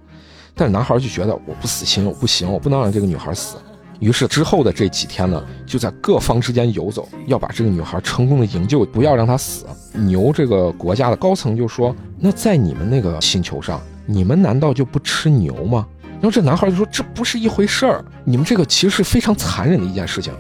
[0.54, 3.56] 但是男孩就觉得我不死心，我不行，我不能让这个女孩死。
[4.02, 9.66] 于是之后的这几天呢，就在各方之间游走，要把这个女孩成功的营救，不要让她死。
[9.94, 15.88] 牛这个国家的高层就说：“那在你们那个星球上，你们难道就不吃牛吗？”
[16.20, 20.34] 然后这男孩就说：“这不是一回事儿，你们这个其实是非常残忍的一件事情。”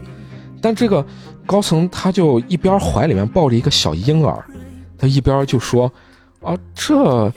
[0.59, 1.05] 但这个
[1.45, 4.43] 高层他就一边怀里面抱着一个小婴儿，
[4.97, 5.91] 他一边就说
[6.41, 7.33] ：“啊，这呃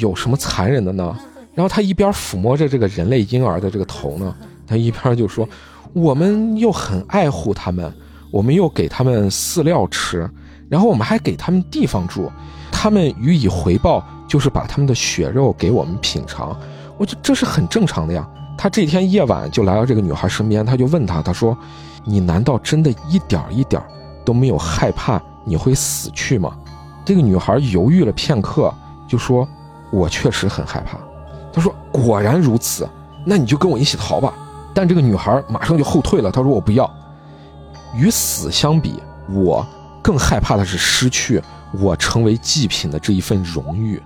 [0.00, 1.16] 有什么残忍的呢？”
[1.54, 4.36] 然后他一边抚摸着这个人类婴儿的这个头呢，
[4.66, 5.48] 他一边就说
[5.92, 7.92] ：“我们又很爱护他们，
[8.30, 10.28] 我们又给他们饲料吃，
[10.68, 12.30] 然后我们还给他们地方住，
[12.70, 16.56] 他们予以回报就是把他们的血肉给我们品尝。”
[16.96, 18.28] 我觉得这是很正常的呀。
[18.56, 21.56] 他这天夜晚就来到这个女孩身边，他就问她：“他说，
[22.04, 23.82] 你难道真的一点一点
[24.24, 26.56] 都没有害怕你会死去吗？”
[27.04, 28.72] 这个女孩犹豫了片刻，
[29.08, 29.46] 就说
[29.90, 30.96] ：“我确实很害怕。”
[31.52, 32.88] 他说：“果然如此，
[33.26, 34.32] 那你就跟我一起逃吧。”
[34.74, 36.92] 但这个女孩马上就后退了，她说：“我不要。
[37.94, 39.00] 与死相比，
[39.30, 39.64] 我
[40.02, 41.40] 更害怕的是失去
[41.80, 44.02] 我成为祭品的这一份荣誉。”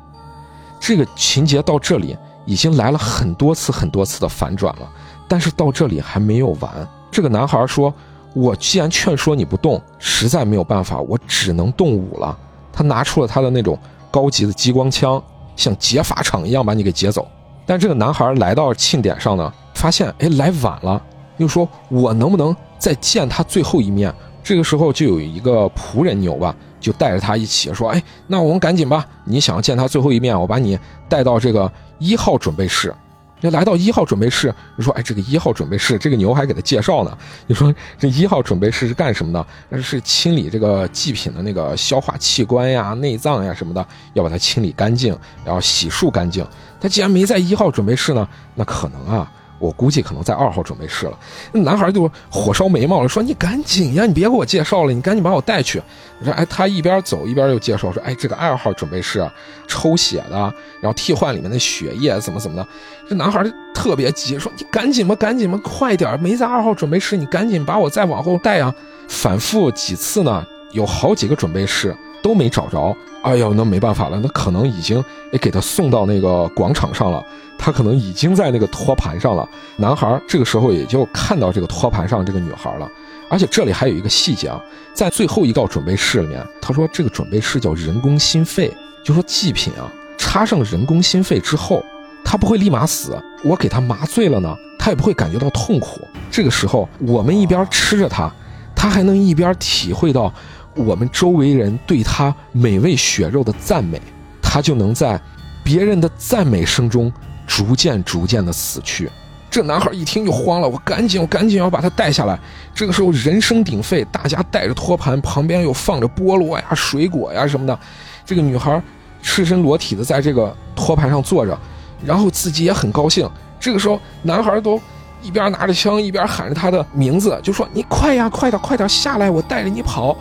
[0.78, 2.16] 这个情节到这里。
[2.48, 4.90] 已经来了很多次、很多次的反转了，
[5.28, 6.88] 但是到这里还没有完。
[7.10, 7.92] 这个男孩说
[8.32, 12.34] ：“我既然劝说你不动，实在没有办法，我只能动武了。”
[12.72, 13.78] 他拿出了他的那种
[14.10, 15.22] 高级的激光枪，
[15.56, 17.28] 像劫法场一样把你给劫走。
[17.66, 21.00] 但这个男孩来到庆典上呢，发现哎来晚了，
[21.36, 24.12] 又说：“我能不能再见他最后一面？”
[24.42, 26.54] 这个时候就有一个仆人牛吧。
[26.80, 29.04] 就带着他一起说：“哎，那我们赶紧吧！
[29.24, 32.94] 你想要见他最后一面，我把你带到这个一号准备室。
[33.40, 37.18] 就来到一号准备室，就说：哎，这个一号准备室，这个牛还给他介绍呢。
[37.48, 39.82] 你说这一号准备室是干什么的？
[39.82, 46.46] 是清理这个祭品的那个消化器官呀、内脏呀什么的，要把它清理干净，然后洗漱干净。
[46.80, 49.28] 他既然没在一号准备室呢，那可能啊。”
[49.58, 51.18] 我估计可能在二号准备室了，
[51.52, 55.82] 那男孩就火烧眉毛了，说：“你赶紧呀，你别给我介绍了，你赶紧把我带去。”
[56.20, 59.28] 我说：“哎，他一边走一边又介绍说：‘哎，这个二号准备室
[59.66, 60.36] 抽血的，
[60.80, 62.66] 然后替换里面的血液，怎么怎么的。’
[63.08, 66.20] 这男孩就特别急，说：‘你赶紧吧，赶紧吧，快点！
[66.20, 68.72] 没在二号准备室，你赶紧把我再往后带呀！’
[69.08, 72.96] 反复几次呢，有好几个准备室都没找着。
[73.22, 75.04] 哎呦，那没办法了，那可能已经
[75.40, 77.24] 给他送到那个广场上了。”
[77.58, 79.46] 他可能已经在那个托盘上了，
[79.76, 82.88] 男孩这个时候也就看到这个托盘上这个女孩了，
[83.28, 84.62] 而且这里还有一个细节啊，
[84.94, 88.72] 在最后一道准备室里面，他说这个准备室叫人工心肺，
[89.04, 91.84] 就说祭品啊插上人工心肺之后，
[92.24, 96.00] 他不会立马死，我给他麻醉了呢，他也不会感觉到痛苦。
[96.30, 98.32] 这个时候我们一边吃着它，
[98.74, 100.32] 他还能一边体会到
[100.74, 104.00] 我们周围人对他美味血肉的赞美，
[104.40, 105.20] 他就能在
[105.64, 107.12] 别人的赞美声中。
[107.48, 109.10] 逐渐逐渐的死去，
[109.50, 112.38] 这男孩一听就慌了，我赶紧我赶紧要把他带下来。
[112.74, 117.76] 这个时候人声鼎沸，大家带着托盘，旁边又放着菠萝呀、水果呀什么的。
[118.24, 118.80] 这个女孩
[119.22, 121.58] 赤身裸体的在这个托盘上坐着，
[122.04, 123.28] 然后自己也很高兴。
[123.58, 124.80] 这个时候男孩都
[125.22, 130.14] 一边拿着枪一边喊着她的名字，就说：“你快呀，快点，快点下来，我带着你跑。”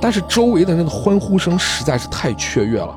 [0.00, 2.94] 但是周围的人的欢呼声实在是太雀跃了，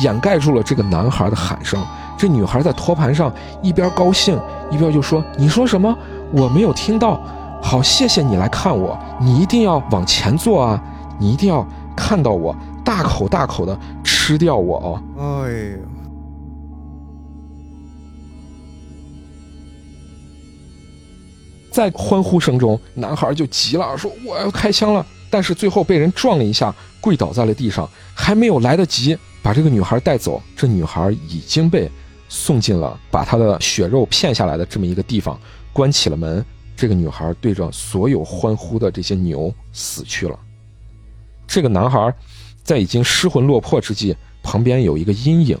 [0.00, 1.84] 掩盖住了这个男孩的喊声。
[2.24, 5.94] 这女孩在托盘上一边高兴一边就说：“你说什么？
[6.32, 7.20] 我没有听到。
[7.60, 8.98] 好，谢谢你来看我。
[9.20, 10.82] 你一定要往前坐啊！
[11.18, 15.78] 你一定要看到我，大口大口的吃掉我哦！”哎呦，
[21.70, 31.92] 在欢呼声中，男孩就急了，说：“我要开枪了！”但是最后被人撞了一下，跪倒在了地上，还没有来得及把这个女孩带走，这女孩已经被。
[32.28, 35.38] 送进了把他的血肉骗下来的这么一个地方，
[35.72, 36.44] 关起了门。
[36.76, 40.36] 这个女孩对着所有欢呼的这些牛死去了。
[41.46, 42.12] 这个男孩
[42.64, 45.56] 在已经失魂落魄之际，旁边有一个阴影，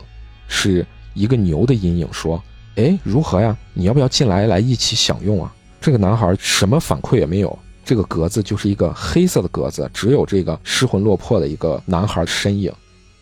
[0.48, 2.42] 是一个牛的阴影，说
[2.74, 3.56] ：“哎，如何呀？
[3.74, 5.54] 你要不要进来来一起享用啊？
[5.80, 12.72] 这个男孩什么反馈也没有，这个格子就是一个黑色的格子，只有这个失魂落魄的一个男孩身影。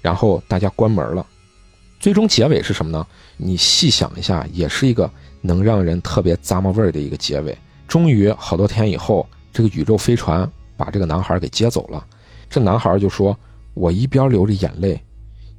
[0.00, 1.26] 然后大家关门了，
[2.02, 3.06] 最终结尾是什么呢？
[3.36, 5.08] 你细想一下，也是一个
[5.40, 7.56] 能让人特别咂摸味儿的一个结尾。
[7.86, 12.04] 终于好多天以后，这个宇宙飞船把这个男孩给接走了。
[12.50, 13.38] 这男孩就说
[13.72, 15.00] ：“我一边流着眼泪，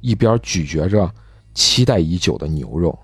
[0.02, 1.10] 一边咀嚼着
[1.54, 2.96] 期待已久的牛肉。”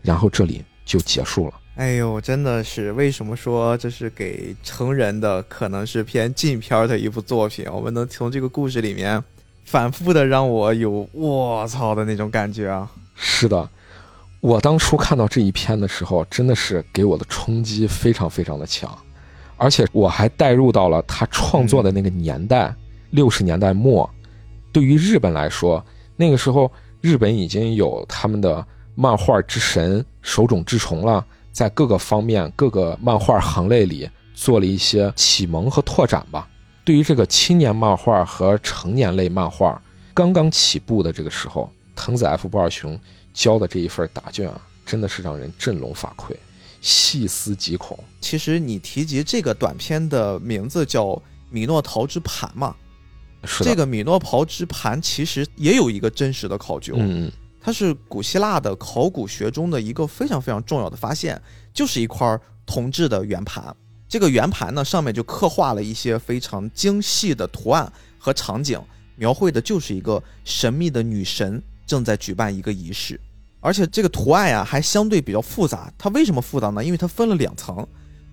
[0.00, 1.54] 然后这里就结束了。
[1.74, 7.66] 哎呦，真的是为什么说这是给成人的，可能是偏禁片的一部作品？
[7.72, 9.20] 我们能从这个故事里面。
[9.66, 12.88] 反复的让我有我操的那种感觉啊！
[13.16, 13.68] 是的，
[14.40, 18.88] 我当初看到这一篇的时候，真的是给我的冲击非常非常的强，
[19.56, 22.72] 而且我还带入到了他创作的那个年代，
[23.10, 24.08] 六十年代末。
[24.72, 28.64] 对于日本来说，那个时候日本已经有他们的
[28.94, 36.48] 漫画之神手冢治虫了，在各个方面各个漫画行类里做了一些启蒙和拓展吧。
[36.86, 39.82] 对于这个青年漫画和成年类漫画
[40.14, 42.96] 刚刚起步的这个时候，藤子 F 不二雄
[43.34, 46.36] 交的这一份答卷啊，真的是让人振聋发聩、
[46.80, 47.98] 细思极恐。
[48.20, 51.06] 其实你提及这个短片的名字叫
[51.50, 52.76] 《米诺陶之盘》嘛，
[53.42, 57.28] 是这个米诺陶之盘其实也有一个真实的考究，嗯，
[57.60, 61.42] 它是古希腊的考古学中的一个非常非常重要的发现，
[61.74, 63.74] 就是一块铜制的圆盘。
[64.08, 68.80] 这个圆盘呢，上面就刻画了一些非常精细的图案和场景，
[69.16, 73.20] 描绘的就是一个神秘的女神正在举办一个仪式，
[73.60, 75.92] 而且这个图案呀还相对比较复杂。
[75.98, 76.84] 它为什么复杂呢？
[76.84, 77.84] 因为它分了两层，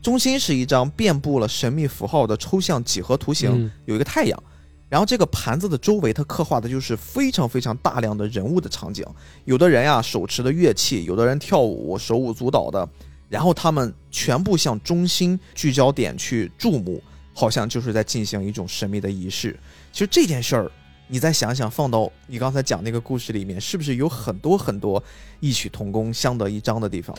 [0.02, 4.44] 中心是一张遍布了神秘符号的抽象几何图形，有一个太阳，
[4.90, 9.04] 然后这个盘子的周围，它刻画的就是非常非常大量的人物的场景，
[9.46, 12.88] 有的人呀手持的乐器，有的人跳舞手舞足蹈的。
[13.34, 17.02] 然后他们全部向中心聚焦点去注目，
[17.34, 19.60] 好像就是在进行一种神秘的仪式。
[19.92, 20.72] 其实这件事儿，
[21.08, 25.04] 你再想想，放到你刚才讲那个故事里面，是不是有很多很多
[25.40, 27.18] 异曲同工、相得益彰的地方？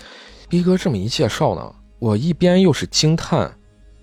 [0.49, 3.53] 逼哥这么一介绍呢，我一边又是惊叹，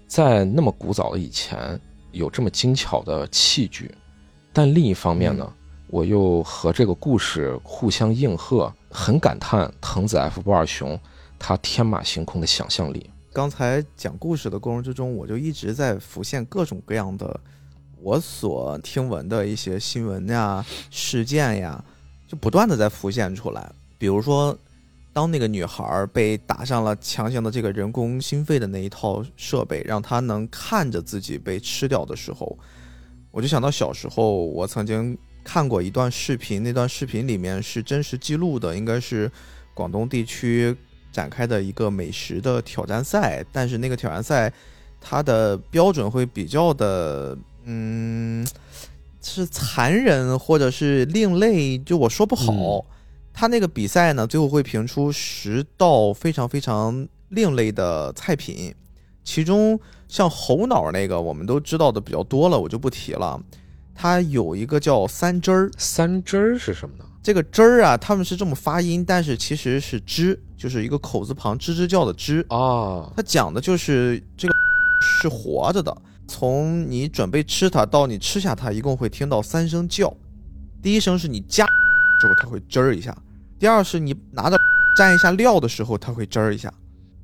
[0.06, 1.80] 在那么古早的以前
[2.12, 3.90] 有这么精巧的器具，
[4.52, 5.50] 但另一方面呢，
[5.88, 11.00] 我又和这个故事互相应和，很感叹藤子 F 不二雄。
[11.42, 13.10] 他天马行空的想象力。
[13.34, 17.40] 刚才讲故事的过程之中，我就一直在浮现各种各样的
[18.00, 21.84] 我所听闻的一些新闻呀、事件呀，
[22.28, 23.72] 就不断的在浮现出来。
[23.98, 24.56] 比如说，
[25.12, 32.56] 当那个女孩被打上了强行的这个人工心肺的那一套设备，让她能看着自己被吃掉的时候，
[33.32, 39.32] 我就想到小时候我曾经看过一段视频，那段视频里面是真实记录的，应该是
[39.74, 40.76] 广东地区。
[41.12, 44.52] 展开的一个美食的挑战赛，但是那个挑战赛，
[45.00, 48.48] 它的标准会比较的，嗯，
[49.22, 52.86] 是残忍或者是另类，就我说不好。
[53.34, 58.76] 他那个比赛呢，最后会评出十道非常非常另类的菜品，
[59.24, 63.42] 其中像猴脑那个，我们都知道的比较多了，我就不提了。
[63.96, 67.06] 它有一个叫三汁儿，三汁儿是什么呢？
[67.24, 73.12] 这个汁儿啊，他们是这么发音，但是其实是汁，就是一个口字旁，吱吱叫的吱啊。
[73.16, 74.54] 它讲的就是这个
[75.22, 75.96] 是活着的，
[76.28, 80.14] 从你准备吃它到你吃下它，一共会听到三声叫。
[80.84, 81.66] 第一声是你夹
[82.22, 83.18] 之后它会吱儿一下，
[83.58, 84.58] 第二是你拿着
[84.96, 86.72] 蘸一下料的时候它会吱儿一下，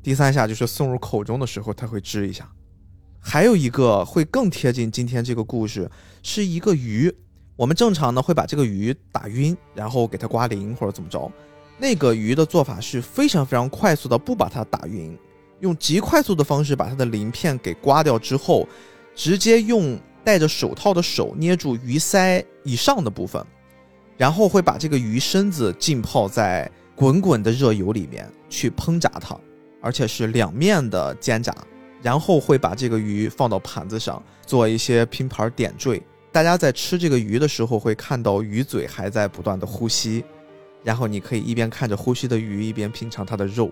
[0.02, 2.50] 第三下就是送入口中的时候它会吱一下。
[3.22, 5.88] 还有一个会更贴近今天这个故事，
[6.24, 7.14] 是一个鱼。
[7.56, 11.32] 我们正常呢会把这个鱼打晕，然后给它刮鳞或者怎么着。
[11.78, 15.18] 那个鱼的做法是非常非常快速的，不把它打晕，
[15.60, 18.68] 用极快速的方式把它的鳞片给刮掉之后，
[19.16, 23.46] 直接用戴着手套的手捏住鱼鳃以上的部分，
[24.18, 29.40] 然后会把这个鱼身子浸泡在滚滚的热油里面去烹炸它，
[29.80, 31.56] 而且是两面的煎炸，
[32.02, 36.02] 然后会把这个鱼放到盘子上做一些拼盘点缀。
[36.32, 40.24] 大家在吃这个鱼的时候，会看到鱼嘴还在不断的呼吸，
[40.88, 43.70] 然后你可以一边看着呼吸的鱼，一边品尝它的肉。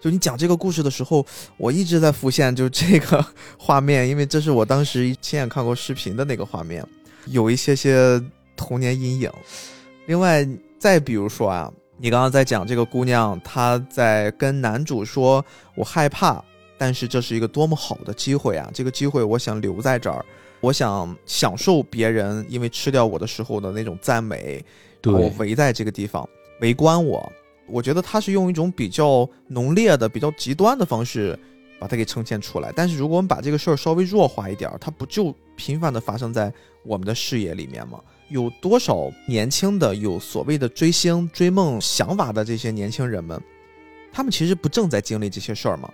[0.00, 3.24] 就你讲这个故事的时候，我一直在浮现就这个
[3.58, 6.86] 画面，因为这是我当时亲眼看过视频的那个画面，
[7.26, 8.22] 有一些些
[8.56, 9.28] 童年阴影。
[10.06, 10.48] 另外，
[10.78, 15.44] 再比如说啊，你刚刚在讲这个姑娘，她在跟男主说
[15.74, 16.40] “我害怕”，
[16.78, 18.70] 但是这是一个多么好的机会啊！
[18.72, 20.24] 这个机会，我想留在这儿。
[20.60, 24.64] 我想享受别人因为吃掉我的时候的那种赞美，
[25.00, 26.28] 对我围在这个地方
[26.62, 27.30] 围观我，
[27.66, 31.38] 我觉得它是用一种比较浓烈的、比较极端的方式
[31.78, 32.72] 把它给呈现出来。
[32.74, 36.50] 但是如果我们把这个事儿稍微弱化一点儿，它不就频繁的发生在
[36.84, 38.00] 我们的视野里面吗？
[38.28, 43.38] 有多少年轻的有所谓的追星、追梦想法的这些年轻人们，
[44.12, 45.92] 他们其实不正在经历这些事儿吗？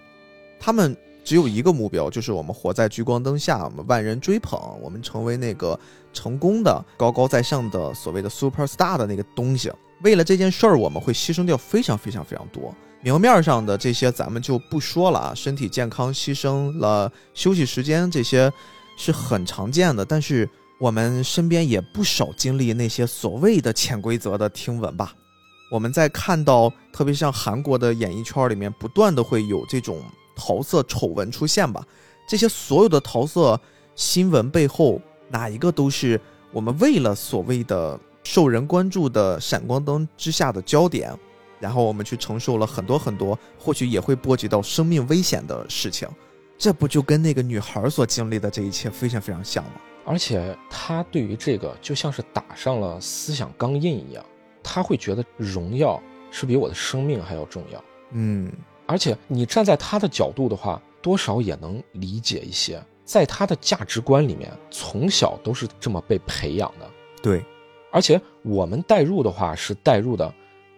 [0.60, 0.94] 他们
[1.24, 5.78] 只有一个目标，就是我们活在聚光灯下，我们万人追捧，我们成为那个
[6.12, 9.72] 成功的、高高在上的所谓的 super star 的那个东西。
[10.02, 12.74] 为了这件事儿，我们会牺牲掉非常非常非常多。
[13.00, 18.52] 明面上的这些咱们就不说了啊，身体健康牺牲了休息时间，这些
[18.96, 20.04] 是很常见的。
[20.04, 20.48] 但是
[20.80, 25.12] 我们身边也不少经历那些所谓的潜规则的听闻吧。
[25.70, 30.02] 我们在看到，特别像韩国的演艺圈里面，不断的会有这种
[30.34, 31.84] 桃色丑闻出现吧。
[32.28, 33.60] 这些所有的桃色
[33.94, 36.20] 新闻背后，哪一个都是
[36.52, 41.10] 我们为了所谓的受人关注的闪光灯之下的焦点，
[41.58, 46.06] 然后我们去承受了很多很多，或许也会波及到生命危险的事情。
[46.58, 49.80] 这不就跟那个女孩所经历的这一切非常非常像吗？
[50.04, 54.22] 而且他对于这个就像是打上了思想钢印一样，
[54.62, 55.98] 他会觉得荣耀
[56.30, 57.82] 是比我的生命还要重要。
[58.10, 58.52] 嗯，
[58.84, 66.86] 而且你站在他的角度的话，多少也能理解一些，在他的价值观里面，从小都是这么被培养的。
[67.22, 67.42] 对，
[67.90, 70.32] 而且我们代入的话是代入的，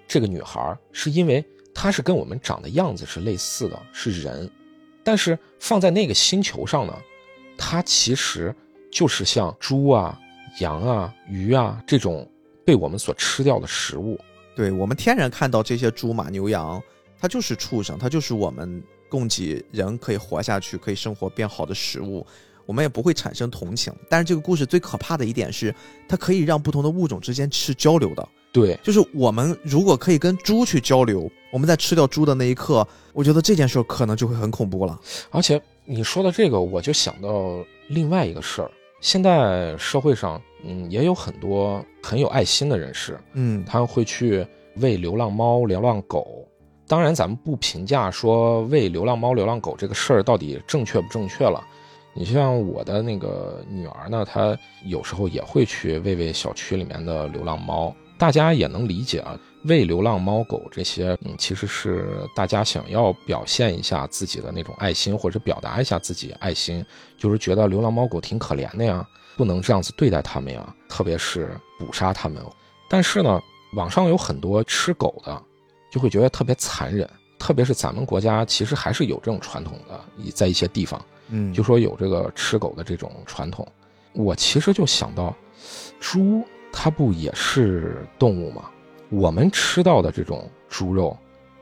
[0.06, 1.44] 这个女孩是因为
[1.74, 4.50] 她是跟我们长的样子是类似的，是人，
[5.02, 6.96] 但是放在那个星球上呢，
[7.56, 8.54] 她其实
[8.90, 10.18] 就是像猪啊、
[10.60, 12.28] 羊啊、鱼啊这种
[12.64, 14.18] 被我们所吃掉的食物。
[14.56, 16.82] 对我们天然看到这些猪马牛羊，
[17.18, 22.26] 它就是畜生，它就是我们供给人可以活下去、可以生活变好的食物，
[22.70, 23.92] 我们也不会产生同情。
[24.08, 25.74] 但是这个故事最可怕的一点是，
[26.08, 28.28] 它可以让不同的物种之间是交流的。
[28.52, 34.96] 对，就是我们如果可以跟猪去交流，我们在吃掉猪的那一刻，我觉得这件事儿可能就会很恐怖了。
[35.30, 37.58] 而且你说的这个，我就想到
[37.88, 38.70] 另外一个事儿。
[39.00, 44.46] 现在社会上，嗯，也有很多很有爱心的人士，嗯，他会去
[44.76, 46.46] 喂流浪猫、流浪狗。
[46.86, 51.66] 当然，咱们不评价说喂流浪猫、流浪狗这个事儿到底正确不正确了。
[52.14, 57.94] 你像我的那个女儿呢，她有时候也会去喂喂小区里面的流浪猫。
[58.18, 66.84] 大家也能理解啊，喂流浪猫狗这些，嗯，其实是大家想要表现一下自己的那种爱心，或者表达一下自己爱心，
[67.16, 69.08] 就是觉得流浪猫狗挺可怜的呀，
[69.38, 72.42] 不能这样子对待它们呀，特别是捕杀它们。
[72.90, 73.40] 但是呢，
[73.72, 75.42] 网上有很多吃狗的，
[75.90, 77.08] 就会觉得特别残忍，
[77.40, 80.00] 特别是咱们国家其实还是有这种传统的，
[80.32, 83.66] 在一些地方，嗯，就说有这个吃狗的这种传统。
[84.12, 85.34] 我其实就想到，
[85.98, 86.44] 猪。
[86.72, 88.70] 它不也是动物吗？
[89.08, 91.18] 我们吃到的这种猪肉，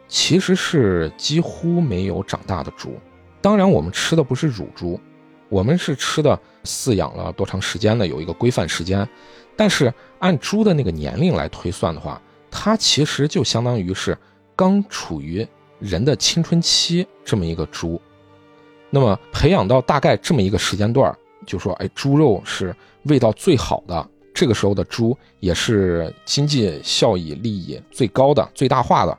[0.07, 2.99] 其实是几乎没有长大的猪。
[3.41, 5.01] 当然，我们吃的不是乳猪，
[5.49, 9.09] 我们是吃的饲养了多长时间的，有一个规范时间。
[9.57, 12.21] 但是按猪的那个年龄来推算的话，
[12.51, 14.15] 它其实就相当于是
[14.55, 15.49] 刚处于
[15.79, 18.01] 人的青春期这么一个猪。
[18.91, 21.15] 那么培养到大概这么一个时间段，
[21.47, 22.75] 就说哎，猪肉是
[23.05, 24.09] 味道最好的。
[24.35, 29.19] 这个时候的猪也是经济效益利益最高的、最大化的。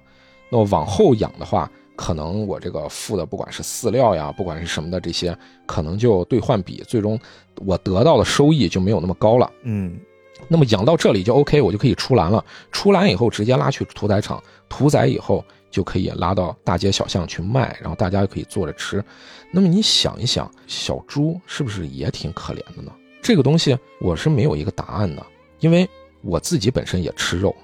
[0.49, 7.19] 那么往后养的话，可能我这个付的不管是饲料呀，不管是什么的这些，可能就兑换比最终
[7.57, 9.51] 我得到的收益就没有那么高了。
[9.63, 9.99] 嗯，
[10.47, 12.43] 那么养到这里就 OK，我就可以出栏了。
[12.71, 19.03] 出栏以后直接拉去屠宰场屠宰以后，就可以拉到大街小巷去卖，然后大家就可以坐着吃。
[19.51, 22.91] 那么你想一想，小猪是不是也挺可怜的呢？
[23.21, 25.25] 这个东西我是没有一个答案的，
[25.59, 25.87] 因为
[26.21, 27.55] 我自己本身也吃肉，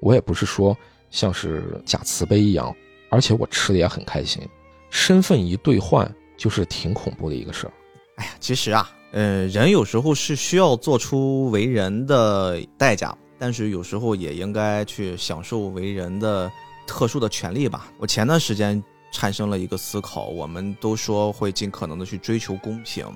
[0.00, 0.76] 我也不是说
[1.10, 2.74] 像是假慈悲一样，
[3.10, 4.42] 而且我吃的也很开心。
[4.90, 7.72] 身份一兑换，就是挺恐怖的一个事儿。
[8.16, 16.50] 哎呀，其实啊，呃，人有时候是需要做出为人的代价，但是有时候也应该去享受为人的
[16.92, 17.90] 特殊的权利吧。
[17.96, 23.06] 我前段时间产生了一个思考，我们都说会尽可能的去追求公平。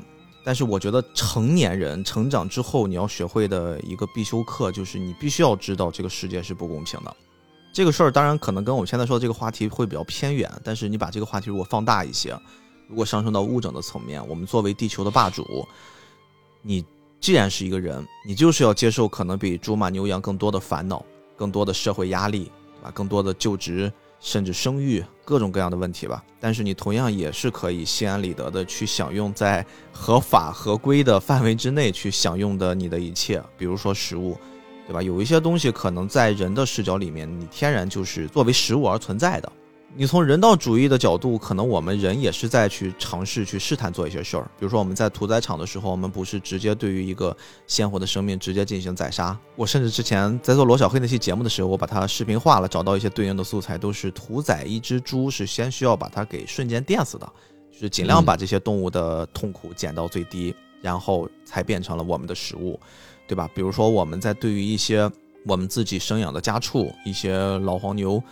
[0.43, 7.15] 但是我觉得成年人成长之后，你要学会的一个必修课，就是你必须要知道这个世界是不公平的。
[7.71, 12.35] 这个事儿当然可能跟我们现在说的这个话题会比较偏远，但是你把这个话题如果放大一些，
[12.89, 15.69] 如果上升到物种的层面，我们作为地球的霸主，
[16.63, 16.83] 你
[17.21, 21.05] 既然是一个人，你就是要接受可能比猪马牛羊更多的烦恼，
[21.37, 22.51] 更多的社会压力，
[22.83, 22.91] 把？
[22.91, 23.93] 更多的就职。
[24.19, 34.37] 甚至生育各种各样的问题吧，但是你同样也是可以心安理得的去享用在合法合规的范围之内去享用的你的一切，比如说食物，
[34.87, 35.03] 对吧？
[35.03, 39.53] 有一些东西可能在人的视角里面，你天然就是作为食物而存在的。
[39.99, 44.43] 你从人道主义的角度，可能我们人也是在去尝试去试探做一些事儿。
[44.59, 47.35] 比如说我们在屠宰场的时候，我们不是直接对于一个
[47.67, 49.35] 鲜活的生命直接进行宰杀。
[49.55, 57.27] 我甚至之前在做罗小黑那期节目的时候，我把它视频化了，找到一些对应的素材，都是屠宰一只猪是先需要把它给瞬间电死的，
[57.73, 62.79] 就是尽量把这些动物的痛苦减到最低，然后才变成了我们的食物，
[63.27, 63.49] 对吧？
[63.55, 65.11] 比如说我们在对于一些
[65.47, 68.23] 我们自己生养的家畜，一些老黄牛。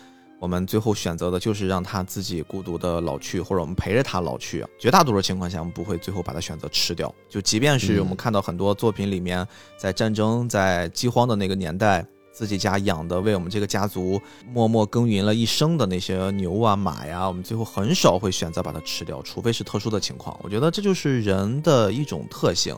[0.44, 4.62] 我们最后选择的就是让它自己孤独的老去，或者我们陪着它老去。
[4.78, 7.12] 绝大多数情况下，我们不会最后把它选择吃掉。
[7.30, 9.48] 就即便是我们看到很多作品里面，
[9.78, 14.20] 在战争、在饥荒的那个年代，自己家养的为我们这个家族
[14.52, 20.38] 默默耕耘了一生的那些牛啊、马呀，我们最后很少会选择把它吃掉，除非是特殊的情况。
[20.42, 22.76] 我觉得这就是人的一种特性，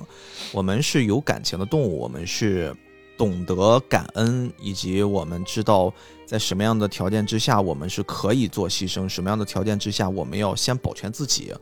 [0.52, 2.72] 我们是有感情的动物，我们是。
[3.16, 5.92] 懂得感恩，以及我们知道
[6.26, 11.52] 在什么样的条件之下我们是可以做牺牲，什么样的条件之下我们要先保全自己，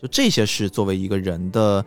[0.00, 1.84] 就这些是作为一个人的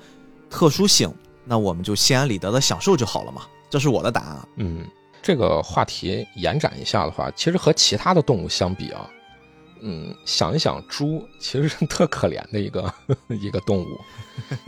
[0.50, 1.14] 特殊性，
[1.44, 3.42] 那我们就心安理得的享受就好了嘛。
[3.70, 4.48] 这是我的答案。
[4.56, 4.86] 嗯，
[5.22, 9.10] 这个话题延展一下的话，其实和其他的动物相比啊，
[9.82, 12.94] 嗯，想一想，猪其实是特可怜的一个
[13.30, 14.00] 一个动物，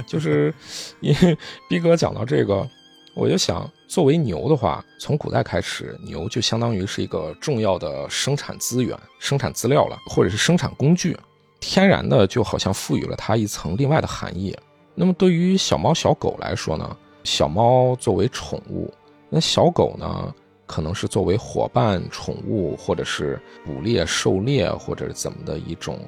[0.06, 0.54] 就是
[1.00, 1.38] 因为
[1.70, 2.70] 逼哥讲到这个。
[3.16, 11.18] 我就想，作为牛的话，从古代开始，牛就相当于是一个重要的生产资源、生产资料了，或者是生产工具，
[11.60, 14.56] 天然的就好像赋予了它一层另外的含义。
[14.96, 18.94] 那么对于小猫小狗来说呢，小猫作为宠物，
[19.30, 20.34] 那小狗呢，
[20.66, 26.00] 可能是作为伙伴、宠物，或者是捕猎、狩猎或者是怎么的一种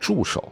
[0.00, 0.48] 助手。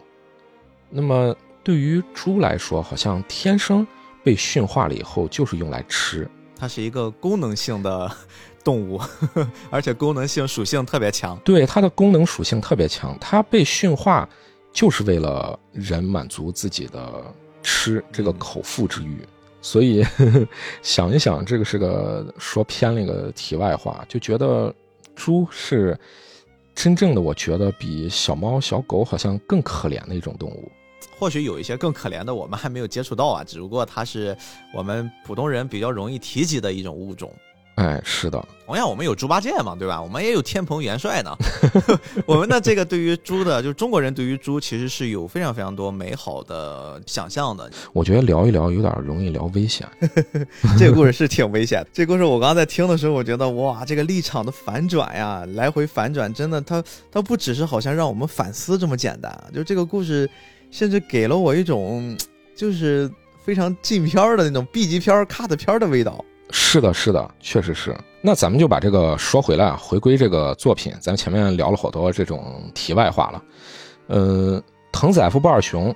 [0.90, 1.34] 那么
[1.64, 3.86] 对于猪来说，好像天生。
[4.26, 6.28] 被驯化了以后，就是用来吃。
[6.58, 8.10] 它是一个功能性的
[8.64, 9.00] 动物，
[9.70, 11.38] 而且功能性属性特别强。
[11.44, 13.16] 对，它的功能属性特别强。
[13.20, 14.28] 它被驯化
[14.72, 17.22] 就是为了人满足自己的
[17.62, 19.24] 吃这个口腹之欲。
[19.62, 20.04] 所以
[20.82, 24.74] 想一想，这个是个说偏了一个题外话，就觉得
[25.14, 25.96] 猪是
[26.74, 30.68] 真正的，我觉得比小猫小狗好像更可怜的一种动物。
[31.18, 33.42] 或许有一些更可怜的，我们还没有接触到啊。
[33.44, 34.36] 只不过它是
[34.74, 37.32] 我们普通人比较容易提及的一种物种。
[37.76, 38.42] 哎，是的。
[38.64, 40.00] 同样，我们有猪八戒嘛，对吧？
[40.00, 41.36] 我们也有天蓬元帅呢。
[42.24, 47.70] 我们的这个对于猪的，就是中国人对于猪其实是有非常非常多美好的想象的。
[47.92, 49.86] 我觉得聊一聊有点容易聊危险。
[50.78, 51.88] 这个故事是挺危险的。
[51.92, 56.82] 这故事我刚刚在听的时候，我觉得哇，这个立场的反转呀，来回反转，真的，它
[57.12, 59.38] 它不只是好像让我们反思这么简单。
[59.54, 60.28] 就这个故事。
[60.76, 62.14] 甚至给了我一种，
[62.54, 63.10] 就是
[63.42, 66.22] 非常禁片儿的那种 B 级片儿、cut 片儿的味道。
[66.50, 67.96] 是的，是的，确实是。
[68.20, 70.92] 那咱们就把这个说回来啊，回归这个作品。
[71.00, 73.42] 咱们前面聊了好多这种题外话了。
[74.08, 74.62] 呃，
[74.92, 75.94] 藤子 F 不二雄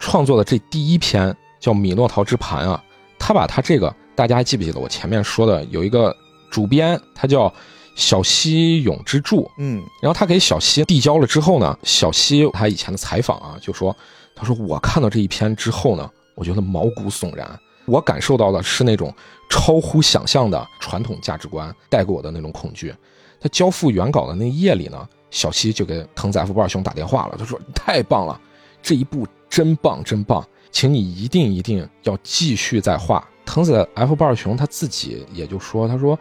[0.00, 2.82] 创作的这第一篇叫《米诺陶之盘》啊，
[3.20, 4.80] 他把他这个大家记不记得？
[4.80, 6.12] 我前面说的有一个
[6.50, 7.52] 主编，他叫。
[7.96, 13.96] 小西永之助，嗯，然后他给小西递交了之后呢，小西他以前的采访啊，就说，
[14.34, 19.12] 他说我看到这一篇之后呢，我觉得毛骨悚然，我感受到的是那种
[19.48, 22.94] 超乎想象的传统价值观带给我的那种恐惧。
[23.40, 28.38] 他交付原稿的那夜里呢，小西就给藤子 F 不二雄打电话了，他说太棒了，
[28.82, 33.26] 这一部真棒真棒，请你一定一定要继续再画。
[33.46, 36.18] 藤子 F 不二雄他自己也就说，他说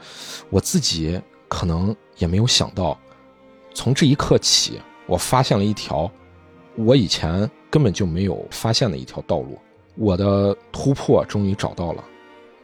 [0.49, 1.19] 我自己。
[1.55, 2.99] 可能也没有想到，
[3.73, 6.11] 从这一刻起，我发现了一条
[6.75, 9.57] 我以前根本就没有发现的一条道路。
[9.95, 12.03] 我的突破终于找到了，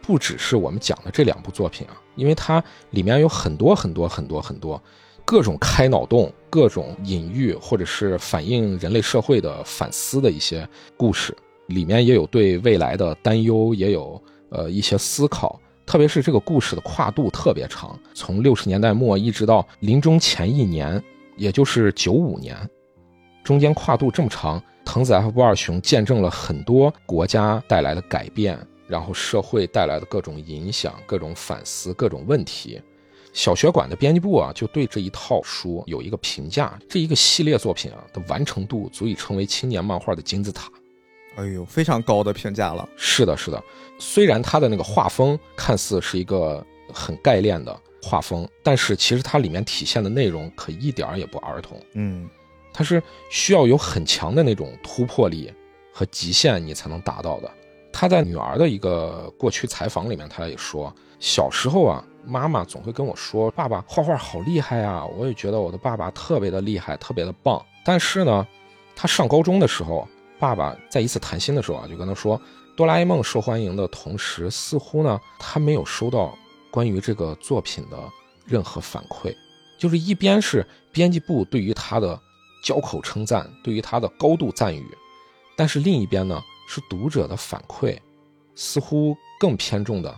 [0.02, 4.82] 不只是我们讲的这两部作品啊，因为它里面有很多很多很多很多
[5.24, 11.34] 各种开脑洞、各种隐喻，或者是反映人类社会的反思的一些故事，
[11.68, 15.58] 里面也有对未来的担忧，也有呃一些思考。
[15.92, 21.04] 特别是这个故事的跨度特别长，从六十年代末一直到临终前一年，
[21.36, 22.58] 也就是九五年，
[23.44, 28.58] 中间跨度这么长，藤子 F 不二雄见证了很多国家带来的改变，
[28.88, 32.82] 然后社会带来的各种影响、各种反思、各种问题。
[33.34, 40.72] 小学馆的编辑部啊，就对这一套书有一个评价：这一个系列作品啊的完成度足以成为青年漫画的金字塔。
[41.36, 42.88] 哎呦，非常高的评价了。
[42.96, 43.64] 是的，是的。
[44.00, 51.82] 虽然它的那个画风看似是一个很概念的画风，但是其实它里面体现的内容可一点儿也不儿童。
[51.94, 52.30] 嗯，
[52.74, 55.54] 它是需要有很强的那种突破力
[55.94, 57.50] 和极限，你才能达到的。
[57.94, 67.64] 他在女儿的一个过去采访里面，他也说，小时候啊，妈妈总会跟我说：“爸爸画画好厉害啊！”我也觉得我的爸爸特别的厉害，特别的棒。
[67.84, 68.48] 但是呢，
[68.96, 70.08] 他上高中的时候，
[70.42, 72.42] 爸爸在一次谈心的时候啊，就跟他说
[72.76, 76.36] ：“哆啦 A 梦受欢迎的同时，似乎呢，他没有收到
[76.72, 77.98] 关于这个作品的
[78.44, 79.36] 任何反馈。
[79.78, 82.20] 就是一边是编辑部对于他的
[82.64, 84.84] 交口称赞，对于他的高度赞誉，
[85.56, 87.96] 但是另一边呢，是读者的反馈，
[88.56, 90.12] 似乎更偏重的。”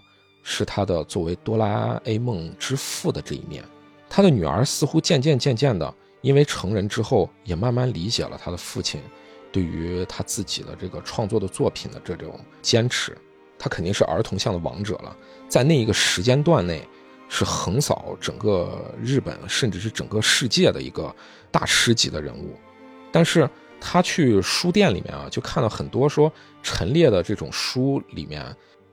[0.46, 3.64] 是他的作为哆啦 A 梦之父的这一面，
[4.10, 9.02] 他的女儿似乎渐渐渐渐的，因为成人之后，也慢慢理解了他的父亲
[9.54, 13.18] 对于他自己的这个创作的作品的这种坚持。
[13.58, 15.16] 他肯定是儿童向的王者了，
[15.48, 16.86] 在那一个时间段内，
[17.30, 21.16] 是横扫整个日本，甚至是整个世界的一个
[21.50, 22.58] 大师级的人物。
[23.10, 23.50] 但是
[23.80, 26.30] 他去书店里面啊，就看到很多说
[26.62, 28.44] 陈列的这种书里面。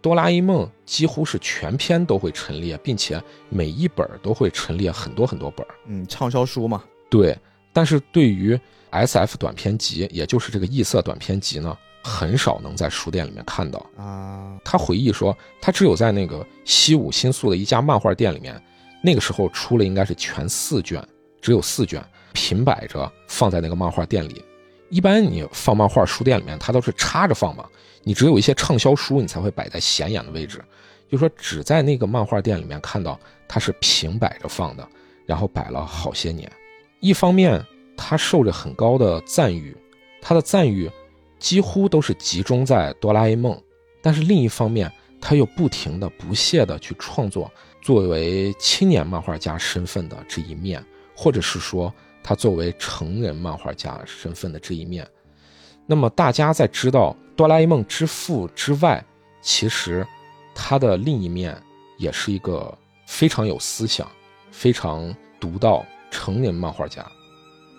[0.02, 6.82] 哆啦 A 梦几乎是全篇都会陈列，并且每一本都会陈列很多很多本嗯，畅销书嘛。
[7.10, 7.36] 对，
[7.70, 8.58] 但是对于
[8.90, 14.58] SF 短篇集，也就是这个异色短篇集呢，很少能在书店里面看到啊。
[14.64, 18.60] 他回忆说，他只有在那个西武新宿的一家漫画店里面，
[19.02, 21.02] 那个时候出了应该是全四卷，
[21.40, 24.44] 只有四卷平摆着放在那个漫画店里。
[24.88, 27.64] 一般你放漫画书店里面，它都是插着放嘛。
[28.02, 30.62] 你只有一些畅销书，你才会摆在显眼的位置。
[31.08, 33.18] 就说只在那个漫画店里面看到
[33.48, 34.88] 它是平摆着放的，
[35.26, 36.50] 然后摆了好些年。
[37.00, 37.64] 一方面，
[38.02, 39.76] 他受着很高的赞誉，
[40.22, 40.90] 他的赞誉
[41.38, 43.60] 几乎都是集中在哆啦 A 梦。
[44.00, 44.90] 但是另一方面，
[45.20, 47.52] 他又不停的、不懈的去创作，
[47.82, 55.06] 作为青年漫画家身份的这一面，或者是说他作为成人漫画家身份的这一面。
[55.86, 57.14] 那么大家在知道。
[57.36, 59.02] 哆啦 A 梦之父之外，
[59.40, 60.06] 其实
[60.54, 61.56] 他的另一面
[61.96, 64.06] 也是一个非常有思想、
[64.50, 67.02] 非常独到成人漫画家。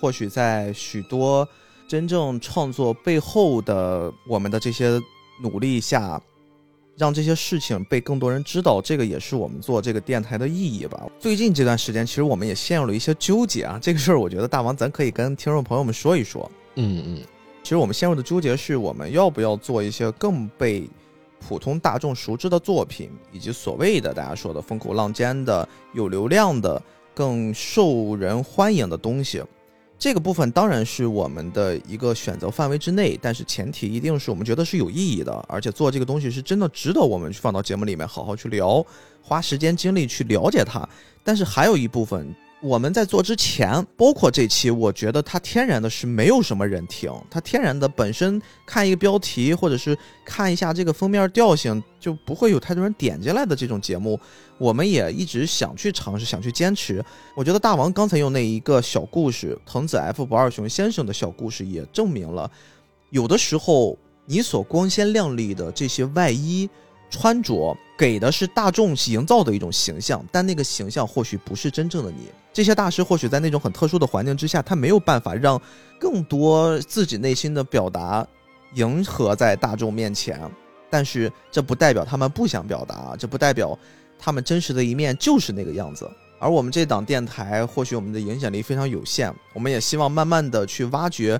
[0.01, 1.47] 或许在许多
[1.87, 4.99] 真正创作背后的我们的这些
[5.39, 6.19] 努力下，
[6.97, 11.07] 让这些事情被更多人知道，这个也是我们做这个电台的意义吧。
[11.19, 13.77] 最近这段时间，其实我们也陷入了一些纠结啊。
[13.79, 16.49] 这个事儿，我觉得大王咱可以跟听众朋友们说一说。
[16.77, 17.23] 嗯嗯。
[17.61, 20.89] 其实我们陷入的纠结是我们要不要做一些更被
[21.39, 26.81] 普通大众熟知的作品，以及所谓的大家说的风口浪尖的、有流量的、
[27.13, 29.43] 更受人欢迎的东西。
[30.01, 38.83] 这个部分当然是我们的一个选择范围之内，但是前提一定是我们觉得是有意义的，而且做这个东西是真的值得我们去放到节目里面好好去聊，
[39.21, 40.89] 花时间精力去了解它。
[41.23, 42.35] 但是还有一部分。
[42.63, 54.19] 我们在做之前，包括这期，我觉得它天然的是没有什么人听，它天然的本身看一个标题或者是看一下这个封面调性，就不会有太多人点进来的这种节目，
[54.59, 57.03] 我们也一直想去尝试，想去坚持。
[57.35, 62.49] 我觉得大王刚才用那一个小故事，藤子 F 不二雄先生的小故事，也证明了，
[63.09, 63.97] 有的时候
[64.27, 66.69] 你所光鲜亮丽的这些外衣。
[67.13, 72.29] 穿着给的是大众营造的一种形象，但那个形象或许不是真正的你。
[72.51, 75.61] 这些大师或许在那种很特殊的环境之下，他没有办法让
[75.99, 78.27] 更多自己内心的表达
[78.73, 80.41] 迎合在大众面前。
[80.89, 83.77] 但是这不代表他们不想表达，这不代表
[84.17, 86.09] 他们真实的一面就是那个样子。
[86.39, 91.39] 而我们这档电台，或许我们的影响力非常有限，我们也希望慢慢的去挖掘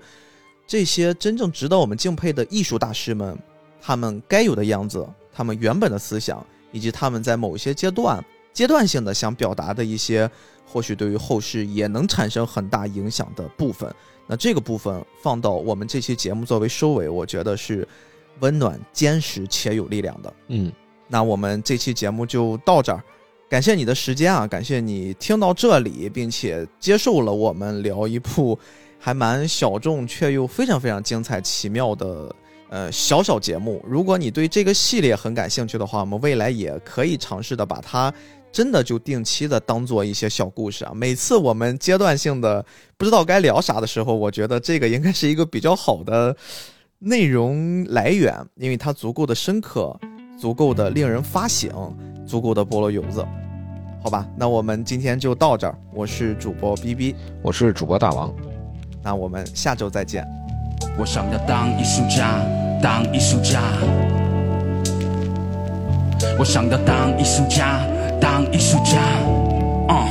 [0.67, 3.35] 这些真正值得我们敬佩的艺术大师们，
[3.81, 5.03] 他们该有的样子。
[5.33, 10.29] 他们原本的思想，以及他们在某些阶段阶段性的想表达的一些，
[10.65, 13.93] 或许对于后世也能产生很大影响的部分。
[14.27, 17.87] 那这个部分放到我们这期节目作为收尾，我觉得是
[18.39, 20.33] 温暖、坚实且有力量的。
[20.47, 20.71] 嗯，
[21.07, 23.03] 那我们这期节目就到这儿，
[23.49, 28.57] 感谢你的时间啊，感谢你听到这里，并且接受了我们聊一部
[28.99, 32.33] 还蛮小众却又非常非常精彩奇妙的。
[32.71, 38.11] 呃，小小节目，如果你对这个系列很感兴趣的话，我们未来也可以尝试的把它
[38.49, 40.93] 真的就定期的当做一些小故事啊。
[40.95, 42.65] 每次我们阶段性的
[42.95, 46.33] 不知道该聊啥的时候，我觉得这个应该是一个比较好的
[46.99, 49.93] 内容来源，因为它足够的深刻，
[50.39, 51.69] 足够的令人发醒，
[52.25, 53.21] 足够的菠萝油子，
[54.01, 54.25] 好吧？
[54.37, 55.77] 那我们今天就到这儿。
[55.93, 58.33] 我是主播 B B，我是主播大王，
[59.03, 60.40] 那我们下周再见。
[61.01, 62.39] 我想要当艺术家，
[62.79, 63.59] 当艺术家。
[66.37, 67.79] 我想要当艺术家，
[68.19, 68.99] 当艺术家。
[69.89, 70.05] 嗯，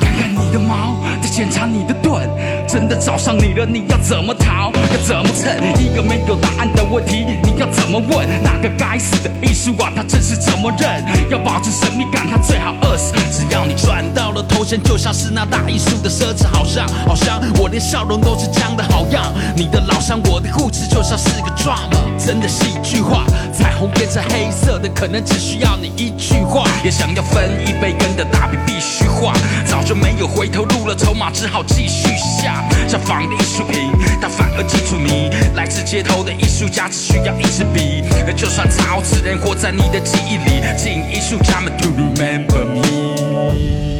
[0.00, 2.26] 看看你的毛，再检查你的盾，
[2.66, 4.33] 真的找上你了，你要怎么
[4.72, 5.52] 要怎么蹭？
[5.82, 8.28] 一个没有答案的问题，你要怎么问？
[8.42, 11.04] 那个该死的艺术啊，他真是怎么认？
[11.30, 13.12] 要保持神秘感，他最好饿死。
[13.32, 19.32] 只要你赚到了头衔，就像是那大艺术的奢侈，好像好像我连笑容都是僵的好样。
[19.56, 23.24] 你的老乡，我的故事就像是个 drama，真的戏剧化。
[23.52, 26.64] 彩虹变成黑色的，可能只需要你一句话。
[26.82, 29.32] 也想要分一杯羹的大笔必须画，
[29.66, 32.64] 早就没有回头路了，筹码只好继续下。
[32.88, 35.30] 像仿的艺术品，它反而记住你。
[35.54, 38.02] 来自街头的艺术家只需要一支笔，
[38.36, 43.93] 就算超自然活在你的记忆里，请艺术家们 to remember me。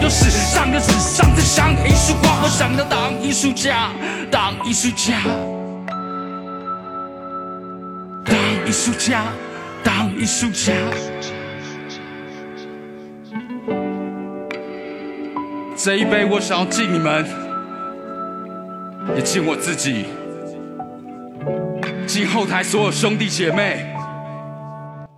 [0.00, 2.42] 有史上的纸上的像艺术画。
[2.42, 3.90] 我想要当艺术家，
[4.30, 5.20] 当艺术家，
[8.24, 8.34] 当
[8.66, 9.24] 艺术家。
[9.82, 10.74] 当艺术家，
[15.74, 17.24] 这一杯我想要敬你们，
[19.16, 20.04] 也敬我自己，
[22.06, 23.86] 敬后台所有兄弟姐妹，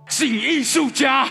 [0.07, 1.27] 敬艺术家。